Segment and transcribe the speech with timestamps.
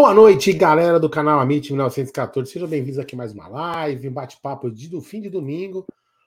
[0.00, 2.52] Boa noite, galera do canal Amit 1914.
[2.52, 5.84] Sejam bem-vindos aqui mais uma live, um bate-papo do fim de domingo,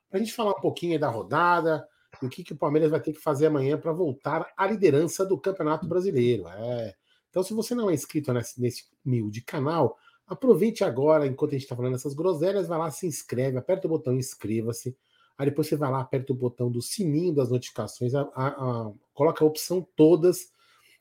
[0.09, 1.87] para a gente falar um pouquinho da rodada
[2.21, 5.25] e o que, que o Palmeiras vai ter que fazer amanhã para voltar à liderança
[5.25, 6.49] do Campeonato Brasileiro.
[6.49, 6.93] É.
[7.29, 11.63] Então, se você não é inscrito nesse, nesse humilde canal, aproveite agora, enquanto a gente
[11.63, 14.97] está falando essas groselhas, vai lá, se inscreve, aperta o botão inscreva-se.
[15.37, 18.91] Aí depois você vai lá, aperta o botão do sininho das notificações, a, a, a,
[19.13, 20.51] coloca a opção todas.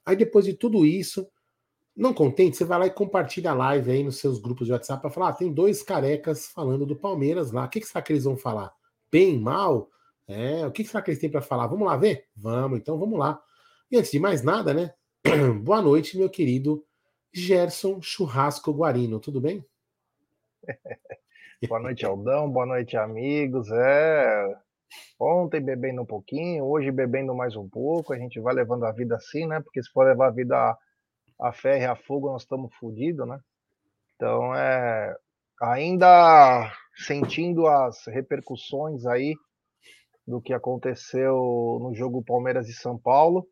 [0.07, 1.27] Aí depois de tudo isso,
[1.97, 5.01] não contente, você vai lá e compartilha a live aí nos seus grupos de WhatsApp
[5.03, 7.65] para falar: ah, tem dois carecas falando do Palmeiras lá.
[7.65, 8.73] O que, que será que eles vão falar?
[9.11, 9.91] Bem, mal?
[10.27, 11.67] É, o que, que será que eles têm para falar?
[11.67, 12.27] Vamos lá ver?
[12.37, 13.43] Vamos, então vamos lá.
[13.91, 14.95] E antes de mais nada, né?
[15.63, 16.85] Boa noite, meu querido
[17.33, 19.65] Gerson Churrasco Guarino, tudo bem?
[21.69, 23.69] boa noite, Aldão, boa noite, amigos.
[23.71, 24.57] É,
[25.19, 28.13] ontem bebendo um pouquinho, hoje bebendo mais um pouco.
[28.13, 29.61] A gente vai levando a vida assim, né?
[29.61, 30.79] Porque se for levar a vida
[31.41, 33.39] a ferro e a fogo, nós estamos fodidos, né?
[34.15, 35.17] Então, é,
[35.61, 39.35] ainda sentindo as repercussões aí
[40.27, 43.47] do que aconteceu no jogo Palmeiras e São Paulo,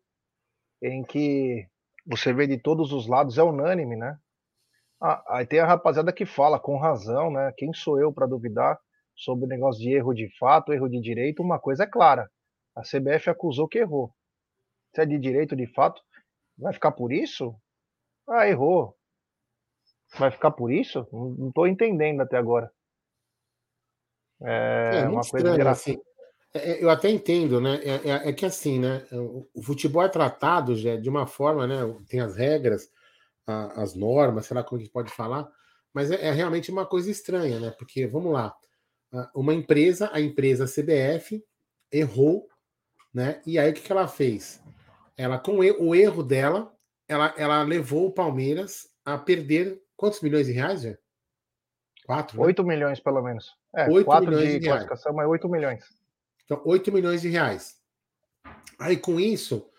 [0.81, 1.67] em que
[2.05, 4.17] você vê de todos os lados, é unânime, né?
[5.01, 7.53] Ah, aí tem a rapaziada que fala com razão, né?
[7.57, 8.79] Quem sou eu para duvidar
[9.15, 11.41] sobre o negócio de erro de fato, erro de direito?
[11.41, 12.29] Uma coisa é clara:
[12.75, 14.13] a CBF acusou que errou.
[14.93, 16.01] Se é de direito de fato,
[16.57, 17.55] vai ficar por isso?
[18.29, 18.95] Ah, errou.
[20.17, 21.07] Vai ficar por isso?
[21.11, 22.71] Não estou entendendo até agora.
[24.41, 25.97] É, é uma coisa estranho, assim.
[26.53, 27.79] É, é, eu até entendo, né?
[27.83, 29.05] É, é, é, que assim, né?
[29.11, 31.77] O futebol é tratado já de uma forma, né?
[32.07, 32.89] Tem as regras,
[33.45, 35.47] a, as normas, sei lá como a gente pode falar,
[35.93, 37.71] mas é, é, realmente uma coisa estranha, né?
[37.71, 38.55] Porque, vamos lá,
[39.35, 41.43] uma empresa, a empresa CBF,
[41.91, 42.47] errou,
[43.13, 43.41] né?
[43.45, 44.61] E aí o que, que ela fez?
[45.17, 46.73] Ela, com o erro dela,
[47.09, 50.95] ela, ela levou o Palmeiras a perder quantos milhões de reais, já?
[52.05, 52.37] Quatro?
[52.37, 52.45] Né?
[52.45, 53.57] 8 milhões, pelo menos.
[53.75, 55.83] É, 8 quatro milhões de, de classificação, mas 8 milhões.
[56.45, 57.77] Então, 8 milhões de reais.
[58.79, 59.69] Aí, com isso,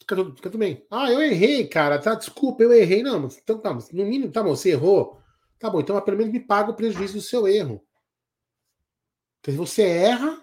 [0.00, 0.84] fica tudo, fica tudo bem.
[0.90, 1.98] Ah, eu errei, cara.
[1.98, 3.02] Tá, desculpa, eu errei.
[3.02, 5.20] Não, mas, então, tá, no mínimo, tá bom, você errou.
[5.58, 7.84] Tá bom, então pelo menos me paga o prejuízo do seu erro.
[9.40, 10.40] Porque você erra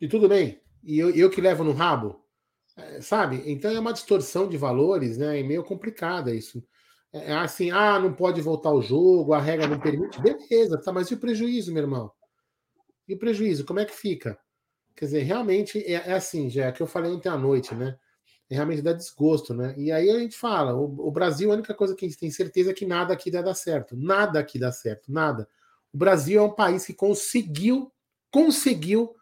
[0.00, 0.60] e tudo bem.
[0.82, 2.24] E eu, eu que levo no rabo.
[2.78, 3.42] É, sabe?
[3.44, 5.40] Então é uma distorção de valores, né?
[5.40, 6.64] É meio complicada isso.
[7.12, 10.20] É, é assim, ah, não pode voltar o jogo, a regra não permite.
[10.22, 12.12] Beleza, tá, mas e o prejuízo, meu irmão?
[13.08, 14.38] E o prejuízo, como é que fica?
[14.94, 17.98] Quer dizer, realmente é, é assim, já é que eu falei ontem à noite, né?
[18.48, 19.74] Realmente dá desgosto, né?
[19.76, 22.30] E aí a gente fala, o, o, Brasil, a única coisa que a gente tem
[22.30, 23.96] certeza é que nada aqui dá certo.
[23.96, 25.48] Nada aqui dá certo, nada.
[25.92, 27.92] O Brasil é um país que conseguiu,
[28.30, 29.14] conseguiu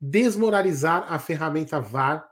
[0.00, 2.31] desmoralizar a ferramenta VAR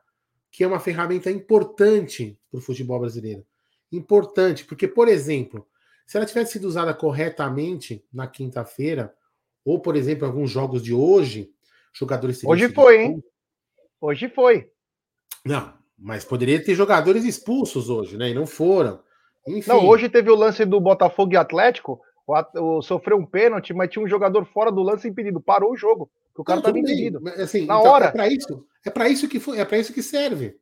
[0.50, 3.44] que é uma ferramenta importante para o futebol brasileiro.
[3.92, 5.66] Importante, porque, por exemplo,
[6.06, 9.14] se ela tivesse sido usada corretamente na quinta-feira,
[9.64, 11.50] ou, por exemplo, alguns jogos de hoje,
[11.92, 12.42] jogadores.
[12.44, 13.24] Hoje foi, hein?
[14.00, 14.70] Hoje foi.
[15.44, 18.30] Não, mas poderia ter jogadores expulsos hoje, né?
[18.30, 19.00] E não foram.
[19.46, 19.68] Enfim.
[19.68, 23.90] Não, hoje teve o lance do Botafogo e Atlético, o, o, sofreu um pênalti, mas
[23.90, 25.40] tinha um jogador fora do lance impedido.
[25.40, 26.10] Parou o jogo.
[26.36, 27.20] O cara estava impedido.
[27.36, 28.06] Assim, na então, hora.
[28.06, 30.58] É para isso, é para isso que foi, é para isso que serve.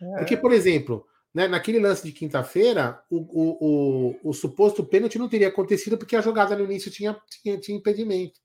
[0.00, 0.18] É.
[0.18, 5.28] Porque, por exemplo, né, naquele lance de quinta-feira, o, o, o, o, suposto pênalti não
[5.28, 8.40] teria acontecido porque a jogada no início tinha, tinha, tinha impedimento.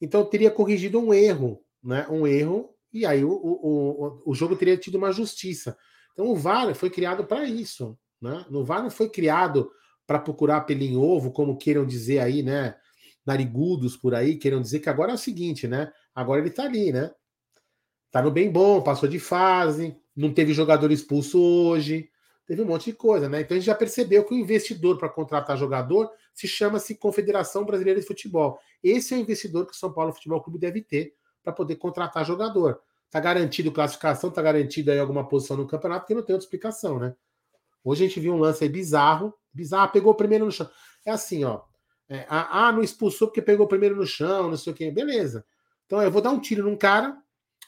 [0.00, 2.06] Então teria corrigido um erro, né?
[2.08, 5.76] Um erro, e aí o, o, o, jogo teria tido uma justiça.
[6.12, 7.98] Então o VAR foi criado para isso.
[8.20, 8.44] Né?
[8.48, 9.70] No VAR não foi criado
[10.06, 12.76] para procurar pelinho ovo, como queiram dizer aí, né?
[13.28, 15.92] narigudos por aí queiram dizer que agora é o seguinte, né?
[16.14, 17.10] Agora ele tá ali, né?
[18.10, 22.10] Tá no bem bom, passou de fase, não teve jogador expulso hoje,
[22.46, 23.42] teve um monte de coisa, né?
[23.42, 28.00] Então a gente já percebeu que o investidor para contratar jogador se chama-se Confederação Brasileira
[28.00, 28.58] de Futebol.
[28.82, 32.24] Esse é o investidor que o São Paulo Futebol Clube deve ter para poder contratar
[32.24, 32.80] jogador.
[33.10, 36.98] Tá garantido classificação, tá garantido aí alguma posição no campeonato, porque não tem outra explicação,
[36.98, 37.14] né?
[37.84, 40.68] Hoje a gente viu um lance aí bizarro, bizarro, pegou o primeiro no chão.
[41.06, 41.62] É assim, ó,
[42.08, 44.90] é, ah, não expulsou porque pegou primeiro no chão, não sei o quê.
[44.90, 45.44] Beleza.
[45.86, 47.16] Então eu vou dar um tiro num cara,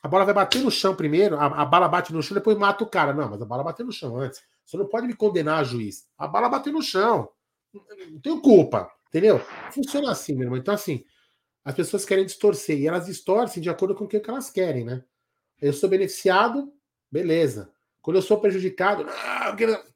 [0.02, 2.82] a bola vai bater no chão primeiro, a, a bala bate no chão, depois mata
[2.82, 3.12] o cara.
[3.12, 4.42] Não, mas a bala bateu no chão antes.
[4.64, 6.08] Você não pode me condenar, juiz.
[6.16, 7.28] A bala bateu no chão.
[7.72, 8.90] Não tenho culpa.
[9.08, 9.40] Entendeu?
[9.72, 10.58] Funciona assim, meu irmão.
[10.58, 11.04] Então, assim,
[11.64, 15.04] as pessoas querem distorcer e elas distorcem de acordo com o que elas querem, né?
[15.60, 16.72] Eu sou beneficiado,
[17.10, 17.70] beleza.
[18.00, 19.90] Quando eu sou prejudicado, não,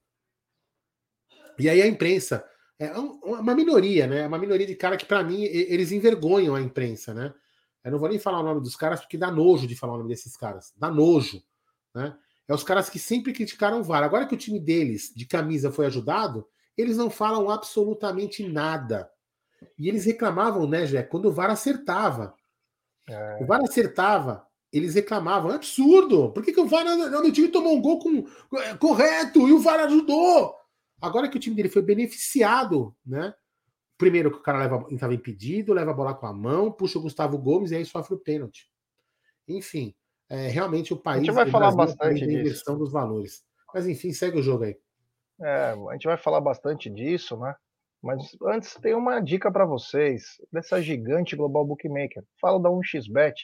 [1.58, 2.44] e aí a imprensa
[2.78, 4.26] é uma minoria, né?
[4.26, 7.32] Uma minoria de cara que, para mim, eles envergonham a imprensa, né?
[7.84, 9.98] Eu não vou nem falar o nome dos caras porque dá nojo de falar o
[9.98, 10.72] nome desses caras.
[10.76, 11.42] Dá nojo,
[11.94, 12.16] né?
[12.48, 14.02] É os caras que sempre criticaram o VAR.
[14.02, 16.46] Agora que o time deles, de camisa, foi ajudado,
[16.76, 19.10] eles não falam absolutamente nada.
[19.78, 22.34] E eles reclamavam, né, Jé, quando o VAR acertava.
[23.08, 23.38] É.
[23.42, 25.52] O VAR acertava, eles reclamavam.
[25.52, 26.32] É absurdo!
[26.32, 28.26] Por que, que o VAR no time tomou um gol com,
[28.58, 30.54] é, correto e o VAR ajudou?
[31.00, 33.34] Agora que o time dele foi beneficiado, né?
[33.96, 37.02] Primeiro que o cara leva, estava impedido, leva a bola com a mão, puxa o
[37.02, 38.68] Gustavo Gomes e aí sofre o pênalti.
[39.46, 39.94] Enfim,
[40.28, 41.22] é, realmente o país.
[41.22, 42.38] A gente vai falar bastante disso.
[42.38, 43.44] inversão dos valores.
[43.72, 44.76] Mas enfim, segue o jogo aí.
[45.40, 47.54] É, a gente vai falar bastante disso, né?
[48.02, 52.22] Mas antes tem uma dica para vocês dessa gigante global bookmaker.
[52.40, 53.34] Fala da 1xBet,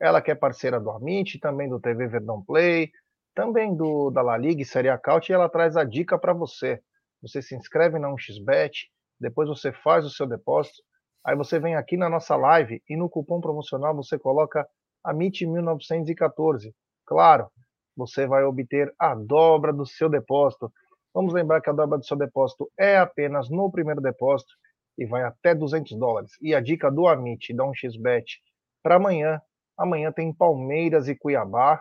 [0.00, 2.90] ela que é parceira do Amit, também do TV Verdão Play,
[3.34, 6.80] também do da La Liga e Série Acaute, e ela traz a dica para você.
[7.20, 8.88] Você se inscreve na 1xBet,
[9.24, 10.82] depois você faz o seu depósito,
[11.24, 14.68] aí você vem aqui na nossa live e no cupom promocional você coloca
[15.06, 16.74] AMIT1914.
[17.06, 17.50] Claro,
[17.96, 20.70] você vai obter a dobra do seu depósito.
[21.14, 24.52] Vamos lembrar que a dobra do seu depósito é apenas no primeiro depósito
[24.98, 26.32] e vai até 200 dólares.
[26.42, 28.42] E a dica do Amit, dá um xbet
[28.82, 29.40] para amanhã.
[29.78, 31.80] Amanhã tem Palmeiras e Cuiabá.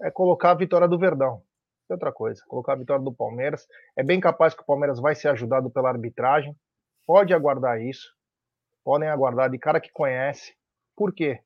[0.00, 1.42] É colocar a vitória do Verdão.
[1.88, 3.66] E outra coisa, colocar a vitória do Palmeiras.
[3.96, 6.54] É bem capaz que o Palmeiras vai ser ajudado pela arbitragem.
[7.06, 8.06] Pode aguardar isso.
[8.84, 10.54] Podem aguardar de cara que conhece.
[10.96, 11.40] Por quê?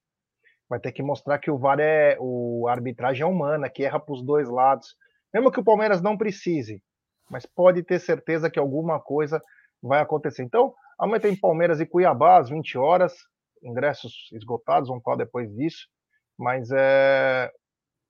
[0.69, 2.17] Vai ter que mostrar que o VAR é.
[2.19, 4.97] O, a arbitragem é humana, que erra para os dois lados
[5.33, 6.83] mesmo que o Palmeiras não precise,
[7.31, 9.43] mas pode ter certeza que alguma coisa
[9.83, 10.43] vai acontecer.
[10.43, 13.15] Então, amanhã tem Palmeiras e Cuiabá às 20 horas,
[13.63, 15.89] ingressos esgotados, vamos falar depois disso,
[16.39, 17.51] mas é,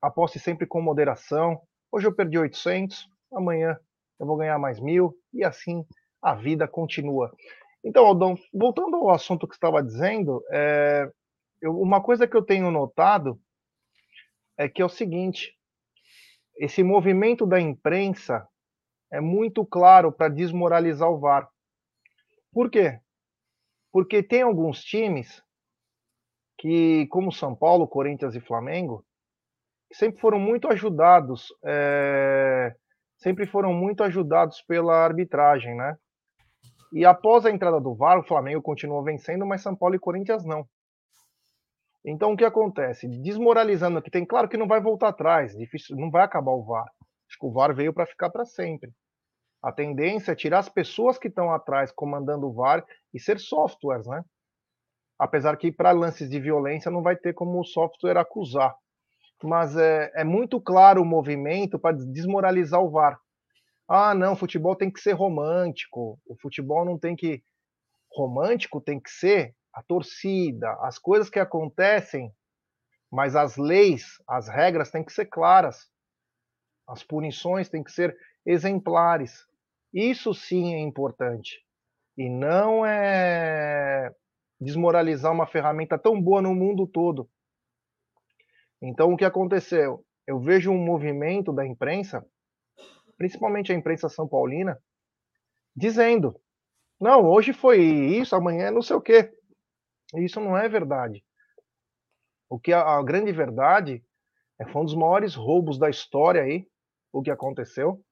[0.00, 1.60] aposte sempre com moderação.
[1.94, 3.78] Hoje eu perdi 800, amanhã
[4.18, 5.84] eu vou ganhar mais mil, e assim
[6.22, 7.30] a vida continua.
[7.84, 11.06] Então, Aldão, voltando ao assunto que estava dizendo, é,
[11.60, 13.38] eu, uma coisa que eu tenho notado
[14.56, 15.54] é que é o seguinte:
[16.56, 18.48] esse movimento da imprensa
[19.12, 21.46] é muito claro para desmoralizar o VAR.
[22.54, 23.00] Por quê?
[23.92, 25.42] Porque tem alguns times
[26.56, 29.04] que, como São Paulo, Corinthians e Flamengo,
[29.92, 32.74] sempre foram muito ajudados, é,
[33.18, 35.96] sempre foram muito ajudados pela arbitragem, né?
[36.92, 40.44] E após a entrada do VAR, o Flamengo continuou vencendo, mas São Paulo e Corinthians
[40.44, 40.66] não.
[42.04, 43.06] Então o que acontece?
[43.06, 46.90] Desmoralizando que tem, claro que não vai voltar atrás, difícil, não vai acabar o VAR.
[47.28, 48.92] Acho que o VAR veio para ficar para sempre.
[49.62, 52.84] A tendência é tirar as pessoas que estão atrás comandando o VAR
[53.14, 54.24] e ser softwares, né?
[55.18, 58.74] Apesar que para lances de violência não vai ter como o software acusar.
[59.42, 63.18] Mas é, é muito claro o movimento para desmoralizar o VAR.
[63.88, 66.18] Ah, não, futebol tem que ser romântico.
[66.26, 67.42] O futebol não tem que.
[68.10, 72.30] Romântico tem que ser a torcida, as coisas que acontecem,
[73.10, 75.90] mas as leis, as regras têm que ser claras.
[76.86, 79.46] As punições têm que ser exemplares.
[79.92, 81.64] Isso sim é importante.
[82.16, 84.10] E não é
[84.60, 87.28] desmoralizar uma ferramenta tão boa no mundo todo.
[88.82, 90.04] Então, o que aconteceu?
[90.26, 92.26] Eu vejo um movimento da imprensa,
[93.16, 94.76] principalmente a imprensa são paulina,
[95.74, 96.38] dizendo:
[97.00, 99.32] não, hoje foi isso, amanhã é não sei o quê.
[100.16, 101.24] Isso não é verdade.
[102.50, 104.04] O que a, a grande verdade
[104.58, 106.66] é foi um dos maiores roubos da história aí,
[107.12, 108.04] o que aconteceu.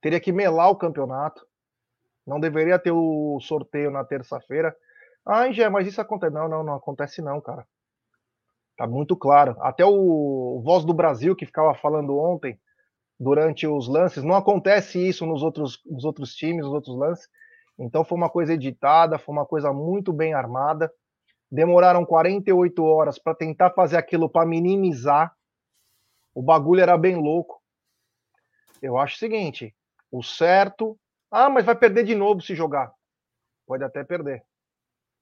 [0.00, 1.46] Teria que melar o campeonato.
[2.26, 4.74] Não deveria ter o sorteio na terça-feira.
[5.24, 6.32] Ah, Gé, mas isso acontece.
[6.32, 7.66] Não, não, não acontece não, cara.
[8.76, 9.56] Tá muito claro.
[9.60, 12.58] Até o Voz do Brasil, que ficava falando ontem,
[13.18, 17.28] durante os lances, não acontece isso nos outros, nos outros times, nos outros lances.
[17.78, 20.92] Então foi uma coisa editada, foi uma coisa muito bem armada.
[21.50, 25.34] Demoraram 48 horas para tentar fazer aquilo para minimizar.
[26.34, 27.62] O bagulho era bem louco.
[28.80, 29.74] Eu acho o seguinte:
[30.10, 30.98] o certo.
[31.30, 32.92] Ah, mas vai perder de novo se jogar.
[33.66, 34.44] Pode até perder.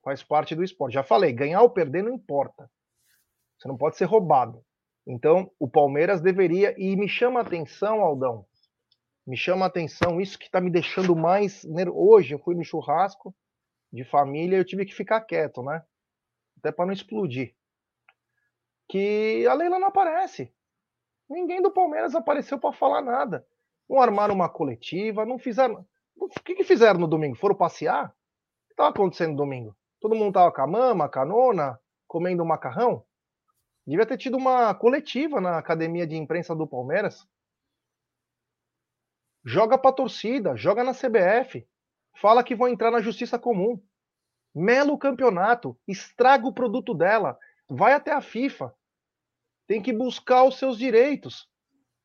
[0.02, 0.94] Faz parte do esporte.
[0.94, 2.70] Já falei, ganhar ou perder não importa.
[3.60, 4.64] Você não pode ser roubado.
[5.06, 6.74] Então, o Palmeiras deveria.
[6.78, 8.46] E me chama a atenção, Aldão,
[9.26, 11.66] me chama a atenção isso que está me deixando mais.
[11.92, 13.34] Hoje eu fui no churrasco
[13.92, 15.84] de família e eu tive que ficar quieto, né?
[16.58, 17.54] Até para não explodir.
[18.88, 20.52] Que a Leila não aparece.
[21.28, 23.46] Ninguém do Palmeiras apareceu para falar nada.
[23.88, 25.86] Não armaram uma coletiva, não fizeram.
[26.16, 27.36] O que, que fizeram no domingo?
[27.36, 28.06] Foram passear?
[28.06, 29.76] O que estava acontecendo no domingo?
[30.00, 33.04] Todo mundo estava com a mama, nona, comendo macarrão?
[33.90, 37.26] Devia ter tido uma coletiva na academia de imprensa do Palmeiras
[39.44, 41.66] Joga para a torcida, joga na CBF,
[42.20, 43.82] fala que vão entrar na justiça comum.
[44.54, 47.36] Mela o campeonato, estraga o produto dela,
[47.68, 48.72] vai até a FIFA.
[49.66, 51.48] Tem que buscar os seus direitos.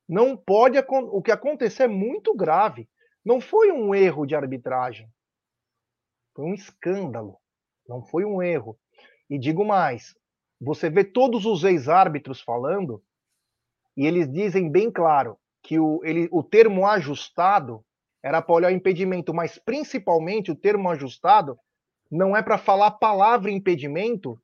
[0.09, 2.89] Não pode o que acontecer é muito grave.
[3.23, 5.07] Não foi um erro de arbitragem.
[6.33, 7.39] Foi um escândalo.
[7.87, 8.75] Não foi um erro.
[9.29, 10.15] E digo mais:
[10.59, 13.03] você vê todos os ex-árbitros falando,
[13.95, 17.83] e eles dizem bem claro que o, ele, o termo ajustado
[18.21, 21.57] era para olhar o impedimento, mas principalmente o termo ajustado
[22.09, 24.39] não é para falar a palavra impedimento,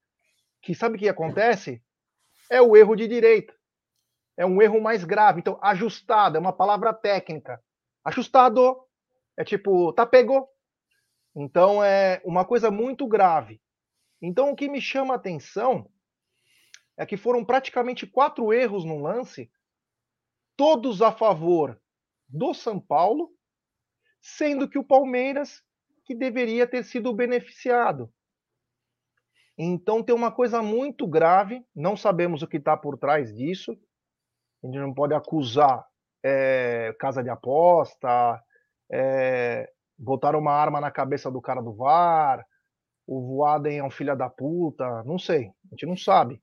[0.62, 1.82] que sabe o que acontece?
[2.50, 3.54] É o erro de direita.
[4.38, 5.40] É um erro mais grave.
[5.40, 7.62] Então, ajustado é uma palavra técnica.
[8.04, 8.78] Ajustado
[9.38, 10.48] é tipo, tá pegou.
[11.36, 13.62] Então, é uma coisa muito grave.
[14.22, 15.90] Então, o que me chama a atenção
[16.98, 19.52] é que foram praticamente quatro erros no lance,
[20.56, 21.80] todos a favor
[22.28, 23.32] do São Paulo,
[24.22, 25.64] sendo que o Palmeiras
[26.06, 28.12] que deveria ter sido beneficiado.
[29.58, 33.78] Então tem uma coisa muito grave, não sabemos o que está por trás disso.
[34.64, 35.86] A gente não pode acusar
[36.24, 38.42] é, casa de aposta,
[38.92, 42.46] é, botar uma arma na cabeça do cara do VAR,
[43.06, 46.42] o Voaden é um filho da puta, não sei, a gente não sabe.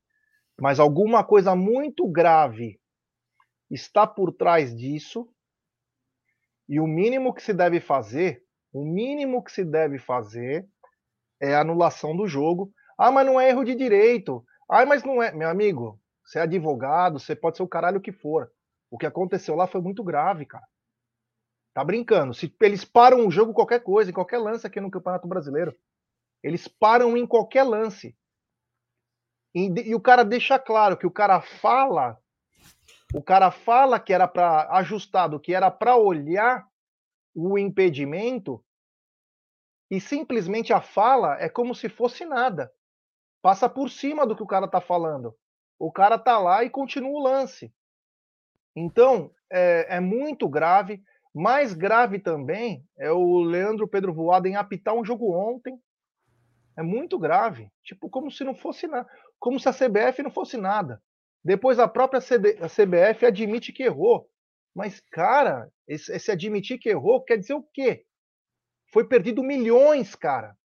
[0.60, 2.80] Mas alguma coisa muito grave
[3.70, 5.28] está por trás disso,
[6.68, 10.66] e o mínimo que se deve fazer o mínimo que se deve fazer
[11.40, 12.72] é a anulação do jogo.
[12.98, 14.44] Ah, mas não é erro de direito.
[14.68, 15.32] Ah, mas não é.
[15.32, 18.50] Meu amigo, você é advogado, você pode ser o caralho que for.
[18.90, 20.66] O que aconteceu lá foi muito grave, cara.
[21.72, 22.34] Tá brincando.
[22.34, 25.74] Se eles param o jogo, qualquer coisa, em qualquer lance aqui no Campeonato Brasileiro.
[26.42, 28.16] Eles param em qualquer lance.
[29.58, 32.16] E, e o cara deixa claro que o cara fala.
[33.12, 36.64] O cara fala que era para ajustado, que era para olhar
[37.34, 38.62] o impedimento
[39.90, 42.70] e simplesmente a fala é como se fosse nada.
[43.42, 45.34] Passa por cima do que o cara está falando.
[45.78, 47.72] O cara está lá e continua o lance.
[48.76, 51.02] Então, é, é, muito grave.
[51.34, 55.80] Mais grave também é o Leandro Pedro Voado em apitar um jogo ontem.
[56.76, 57.70] É muito grave.
[57.82, 59.08] Tipo, como se não fosse nada.
[59.38, 61.02] Como se a CBF não fosse nada.
[61.44, 64.28] Depois a própria CD, a CBF admite que errou.
[64.74, 68.04] Mas, cara, esse, esse admitir que errou quer dizer o quê?
[68.92, 70.56] Foi perdido milhões, cara.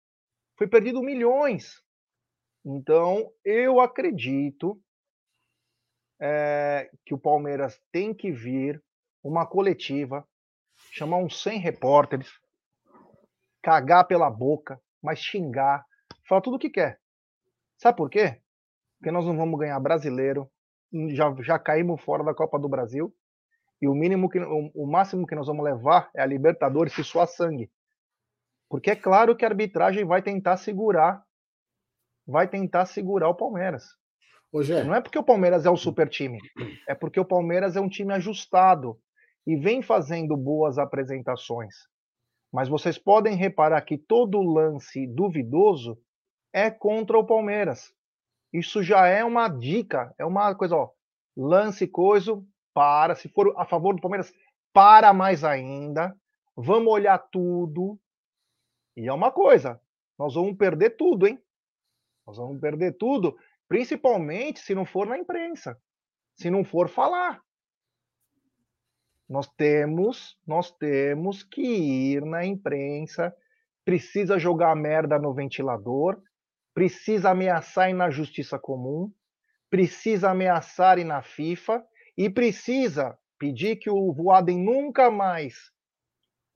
[0.57, 1.83] Foi perdido milhões.
[2.65, 4.81] Então, eu acredito
[6.21, 8.83] é, que o Palmeiras tem que vir
[9.23, 10.29] uma coletiva,
[10.93, 12.31] chamar uns 100 repórteres,
[13.63, 15.87] cagar pela boca, mas xingar,
[16.29, 17.01] falar tudo o que quer.
[17.79, 18.42] Sabe por quê?
[19.03, 20.49] Porque nós não vamos ganhar brasileiro,
[21.11, 23.13] já, já caímos fora da Copa do Brasil,
[23.81, 27.03] e o mínimo que o, o máximo que nós vamos levar é a Libertadores se
[27.03, 27.69] suar sangue.
[28.71, 31.21] Porque é claro que a arbitragem vai tentar segurar
[32.25, 33.83] vai tentar segurar o Palmeiras.
[34.53, 36.39] Hoje Não é porque o Palmeiras é o super time,
[36.89, 38.97] é porque o Palmeiras é um time ajustado
[39.45, 41.75] e vem fazendo boas apresentações.
[42.53, 45.99] Mas vocês podem reparar que todo lance duvidoso
[46.53, 47.93] é contra o Palmeiras.
[48.53, 50.91] Isso já é uma dica, é uma coisa, ó,
[51.37, 52.43] lance coisa,
[52.75, 54.33] para, se for a favor do Palmeiras,
[54.73, 56.17] para mais ainda,
[56.57, 57.99] vamos olhar tudo.
[58.97, 59.81] E é uma coisa,
[60.19, 61.43] nós vamos perder tudo, hein?
[62.27, 63.37] Nós vamos perder tudo,
[63.69, 65.81] principalmente se não for na imprensa,
[66.37, 67.43] se não for falar.
[69.29, 73.35] Nós temos, nós temos que ir na imprensa,
[73.85, 76.21] precisa jogar merda no ventilador,
[76.75, 79.13] precisa ameaçar ir na justiça comum,
[79.71, 81.85] precisa ameaçar ir na FIFA
[82.17, 85.73] e precisa pedir que o Voaden nunca mais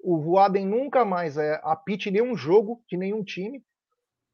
[0.06, 3.64] o Voaden nunca mais é, apite nenhum jogo de nenhum time,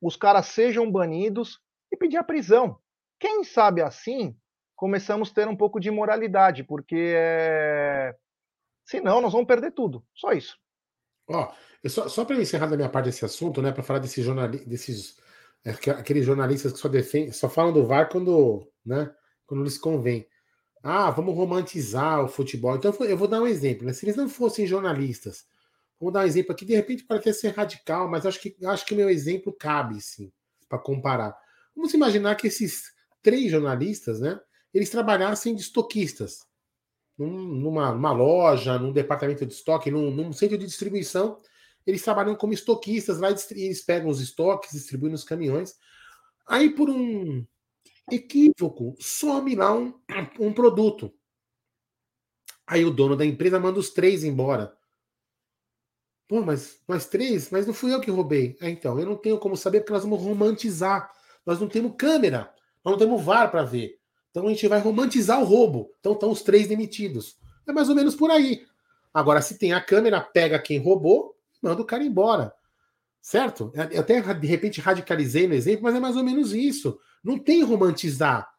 [0.00, 1.58] os caras sejam banidos
[1.90, 2.78] e pedir a prisão.
[3.18, 4.36] Quem sabe assim
[4.76, 8.14] começamos a ter um pouco de moralidade, porque é...
[8.84, 10.04] senão nós vamos perder tudo.
[10.14, 10.58] Só isso.
[11.28, 11.52] Ó,
[11.86, 15.21] só, só para encerrar da minha parte desse assunto, né, para falar desses jornalistas, desses
[15.64, 19.12] aqueles jornalistas que só defendem, só falam do VAR quando, né,
[19.46, 20.26] quando lhes convém.
[20.82, 22.76] Ah, vamos romantizar o futebol.
[22.76, 23.86] Então eu vou dar um exemplo.
[23.86, 23.92] Né?
[23.92, 25.46] Se eles não fossem jornalistas,
[26.00, 26.64] vamos dar um exemplo aqui.
[26.64, 30.32] De repente pode até ser radical, mas acho que acho que meu exemplo cabe sim
[30.68, 31.36] para comparar.
[31.74, 32.92] Vamos imaginar que esses
[33.22, 34.40] três jornalistas, né?
[34.74, 36.46] Eles trabalhassem de estoquistas
[37.16, 41.38] numa, numa loja, num departamento de estoque, num, num, centro de distribuição.
[41.86, 45.74] Eles trabalham como estoquistas lá, eles pegam os estoques, distribuem nos caminhões.
[46.46, 47.44] Aí, por um
[48.10, 49.94] equívoco, some lá um,
[50.38, 51.12] um produto.
[52.66, 54.76] Aí o dono da empresa manda os três embora.
[56.28, 57.50] Pô, mas nós três?
[57.50, 58.56] Mas não fui eu que roubei.
[58.60, 61.12] É, então, eu não tenho como saber porque nós vamos romantizar.
[61.44, 62.52] Nós não temos câmera,
[62.84, 63.98] nós não temos VAR para ver.
[64.30, 65.94] Então a gente vai romantizar o roubo.
[66.00, 67.36] Então estão os três demitidos.
[67.66, 68.64] É mais ou menos por aí.
[69.12, 71.31] Agora, se tem a câmera, pega quem roubou,
[71.62, 72.52] manda o cara embora.
[73.20, 73.72] Certo?
[73.92, 76.98] Eu até de repente radicalizei no exemplo, mas é mais ou menos isso.
[77.22, 78.50] Não tem romantizar.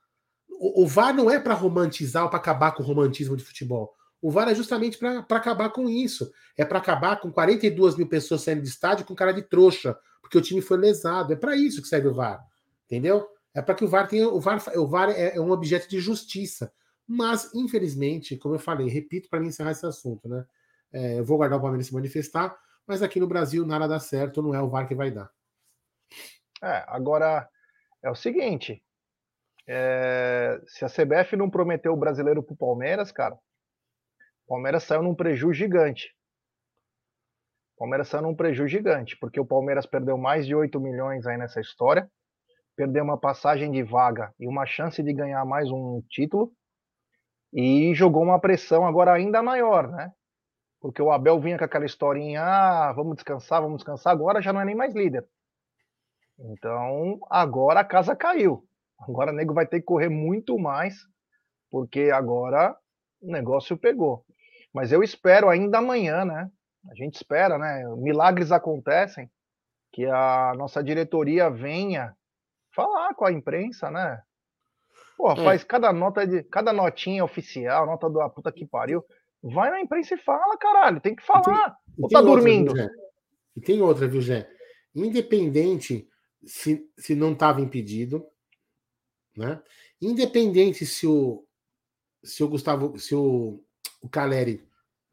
[0.49, 3.93] O, o VAR não é para romantizar ou para acabar com o romantismo de futebol.
[4.21, 6.31] O VAR é justamente para acabar com isso.
[6.57, 10.37] É para acabar com 42 mil pessoas saindo de estádio com cara de trouxa, porque
[10.37, 11.33] o time foi lesado.
[11.33, 12.41] É para isso que serve o VAR.
[12.85, 13.27] Entendeu?
[13.53, 14.29] É para que o VAR tenha.
[14.29, 16.71] O VAR, o VAR é, é um objeto de justiça.
[17.05, 20.45] Mas, infelizmente, como eu falei, repito para mim encerrar esse assunto, né?
[20.93, 22.55] É, eu vou guardar o Palmeiras se manifestar,
[22.87, 25.29] mas aqui no Brasil nada dá certo, não é o VAR que vai dar.
[26.61, 27.47] É, agora
[28.01, 28.83] é o seguinte:
[29.67, 35.15] é, se a CBF não prometeu o brasileiro pro Palmeiras, cara, o Palmeiras saiu num
[35.15, 36.13] prejuízo gigante.
[37.75, 41.37] O Palmeiras saiu num prejuízo gigante, porque o Palmeiras perdeu mais de 8 milhões aí
[41.37, 42.09] nessa história,
[42.75, 46.53] perdeu uma passagem de vaga e uma chance de ganhar mais um título,
[47.53, 50.11] e jogou uma pressão agora ainda maior, né?
[50.83, 54.59] Porque o Abel vinha com aquela historinha, ah, vamos descansar, vamos descansar, agora já não
[54.59, 55.25] é nem mais líder.
[56.37, 58.67] Então, agora a casa caiu.
[58.99, 61.07] Agora o nego vai ter que correr muito mais,
[61.71, 62.75] porque agora
[63.21, 64.25] o negócio pegou.
[64.73, 66.51] Mas eu espero ainda amanhã, né?
[66.91, 67.85] A gente espera, né?
[67.95, 69.31] Milagres acontecem,
[69.93, 72.13] que a nossa diretoria venha
[72.75, 74.21] falar com a imprensa, né?
[75.15, 75.35] Pô, é.
[75.45, 76.43] faz cada nota de.
[76.43, 79.01] Cada notinha oficial, nota do puta que pariu.
[79.43, 81.01] Vai na imprensa e fala, caralho.
[81.01, 81.75] Tem que falar.
[81.91, 82.73] E tem, Ou tá outra, dormindo?
[82.73, 82.89] Viu,
[83.57, 84.49] e tem outra, viu, Jé?
[84.95, 86.07] Independente
[86.45, 88.25] se, se não estava impedido,
[89.35, 89.61] né?
[90.01, 91.45] Independente se o,
[92.23, 93.63] se o Gustavo, se o,
[94.01, 94.65] o Caleri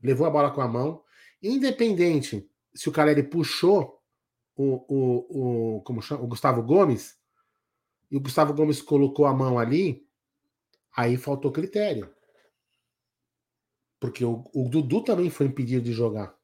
[0.03, 1.03] levou a bola com a mão,
[1.43, 4.01] independente se o Caleri puxou
[4.57, 7.19] o, o, o, como chama, o Gustavo Gomes,
[8.11, 10.07] e o Gustavo Gomes colocou a mão ali,
[10.97, 12.13] aí faltou critério.
[14.01, 16.35] Porque o, o Dudu também foi impedido de jogar.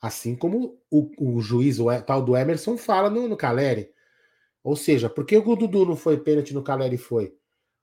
[0.00, 3.90] Assim como o, o juiz, o tal do Emerson, fala no, no Caleri.
[4.62, 7.36] Ou seja, por que o Dudu não foi pênalti no Caleri foi?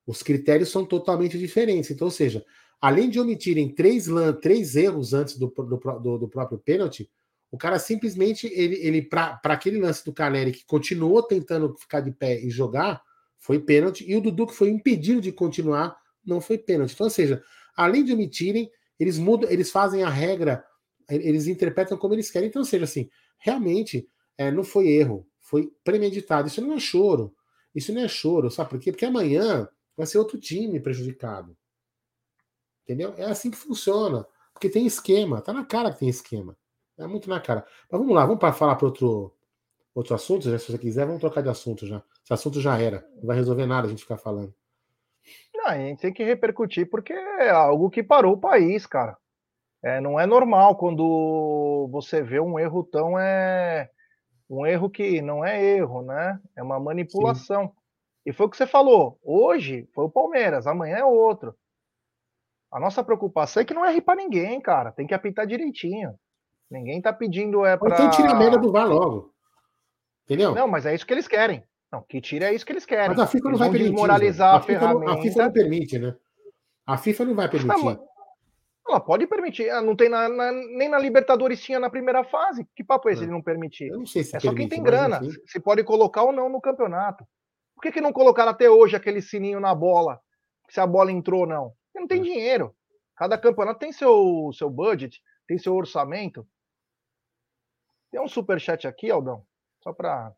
[0.06, 1.92] Os critérios são totalmente diferentes.
[1.92, 2.44] Então, ou seja,
[2.82, 4.08] além de omitirem três,
[4.42, 7.10] três erros antes do, do, do, do próprio pênalti,
[7.52, 12.12] o cara simplesmente, ele, ele para aquele lance do Caleri que continuou tentando ficar de
[12.12, 13.02] pé e jogar,
[13.38, 16.94] foi pênalti, e o Dudu, que foi impedido de continuar, não foi pênalti.
[16.94, 17.44] Então, ou seja,
[17.76, 18.70] além de omitirem,
[19.02, 20.64] eles mudam, eles fazem a regra,
[21.10, 22.50] eles interpretam como eles querem.
[22.50, 23.10] Então, seja, assim,
[23.40, 26.48] realmente é, não foi erro, foi premeditado.
[26.48, 27.36] Isso não é choro.
[27.74, 28.92] Isso não é choro, sabe por quê?
[28.92, 31.58] Porque amanhã vai ser outro time prejudicado.
[32.84, 33.14] Entendeu?
[33.18, 34.26] É assim que funciona.
[34.54, 35.42] Porque tem esquema.
[35.42, 36.56] Tá na cara que tem esquema.
[36.98, 37.66] É muito na cara.
[37.90, 39.34] Mas vamos lá, vamos para falar para outro,
[39.96, 40.60] outro assunto, né?
[40.60, 42.04] se você quiser, vamos trocar de assunto já.
[42.24, 43.08] Esse assunto já era.
[43.16, 44.54] Não vai resolver nada a gente ficar falando.
[45.72, 49.18] A gente tem que repercutir porque é algo que parou o país, cara.
[49.84, 53.90] É, não é normal quando você vê um erro tão é
[54.50, 56.40] um erro que não é erro, né?
[56.56, 57.68] É uma manipulação.
[57.68, 57.74] Sim.
[58.26, 59.18] E foi o que você falou.
[59.24, 61.56] Hoje foi o Palmeiras, amanhã é outro.
[62.72, 64.92] A nossa preocupação é que não erre para ninguém, cara.
[64.92, 66.14] Tem que apitar direitinho.
[66.70, 67.96] Ninguém tá pedindo é para.
[67.96, 69.34] Então tira a merda do VAR logo.
[70.26, 70.54] Entendeu?
[70.56, 71.64] Não, mas é isso que eles querem.
[71.92, 73.10] Não, que tire é isso que eles querem.
[73.10, 73.92] Mas a FIFA não vai permitir.
[73.92, 75.06] Desmoralizar a, a, ferramenta.
[75.06, 76.16] Não, a FIFA não permite, né?
[76.86, 77.84] A FIFA não vai permitir.
[77.84, 78.08] Não,
[78.88, 79.70] ela pode permitir.
[79.70, 82.66] Ah, não tem na, na, nem na Libertadores tinha na primeira fase.
[82.76, 83.90] Que papo é esse de não permitir?
[83.90, 85.20] Eu não sei se é permite, só quem tem grana.
[85.46, 87.26] Se pode colocar ou não no campeonato.
[87.76, 90.20] Por que, que não colocaram até hoje aquele sininho na bola?
[90.70, 91.74] Se a bola entrou ou não?
[91.86, 92.24] Porque não tem é.
[92.24, 92.76] dinheiro.
[93.16, 96.48] Cada campeonato tem seu, seu budget, tem seu orçamento.
[98.10, 99.46] Tem um super chat aqui, Aldão,
[99.82, 100.34] só para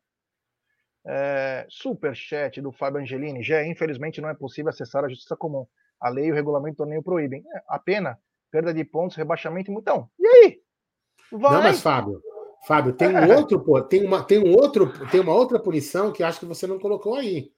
[1.06, 3.44] é, super chat do Fábio Angelini.
[3.44, 5.66] Já, infelizmente, não é possível acessar a justiça comum.
[6.00, 7.44] A lei e o regulamento do torneio proíbem.
[7.56, 8.18] É, a pena,
[8.52, 9.72] perda de pontos, rebaixamento.
[9.72, 10.62] Então, e aí?
[11.32, 11.54] Vai.
[11.54, 12.22] Não, mas Fábio,
[12.68, 16.24] Fábio, tem um outro, pô, tem uma, tem um outro, tem uma outra punição que
[16.24, 17.52] acho que você não colocou aí.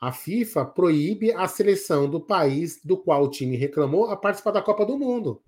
[0.00, 4.62] A FIFA proíbe a seleção do país do qual o time reclamou a participar da
[4.62, 5.42] Copa do Mundo.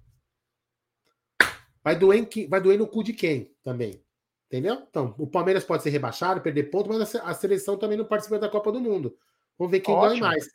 [1.83, 4.05] Vai doer, vai doer no cu de quem também.
[4.51, 4.83] Entendeu?
[4.91, 8.49] Então, o Palmeiras pode ser rebaixado, perder ponto, mas a seleção também não participa da
[8.49, 9.17] Copa do Mundo.
[9.57, 10.49] Vamos ver quem ganha mais.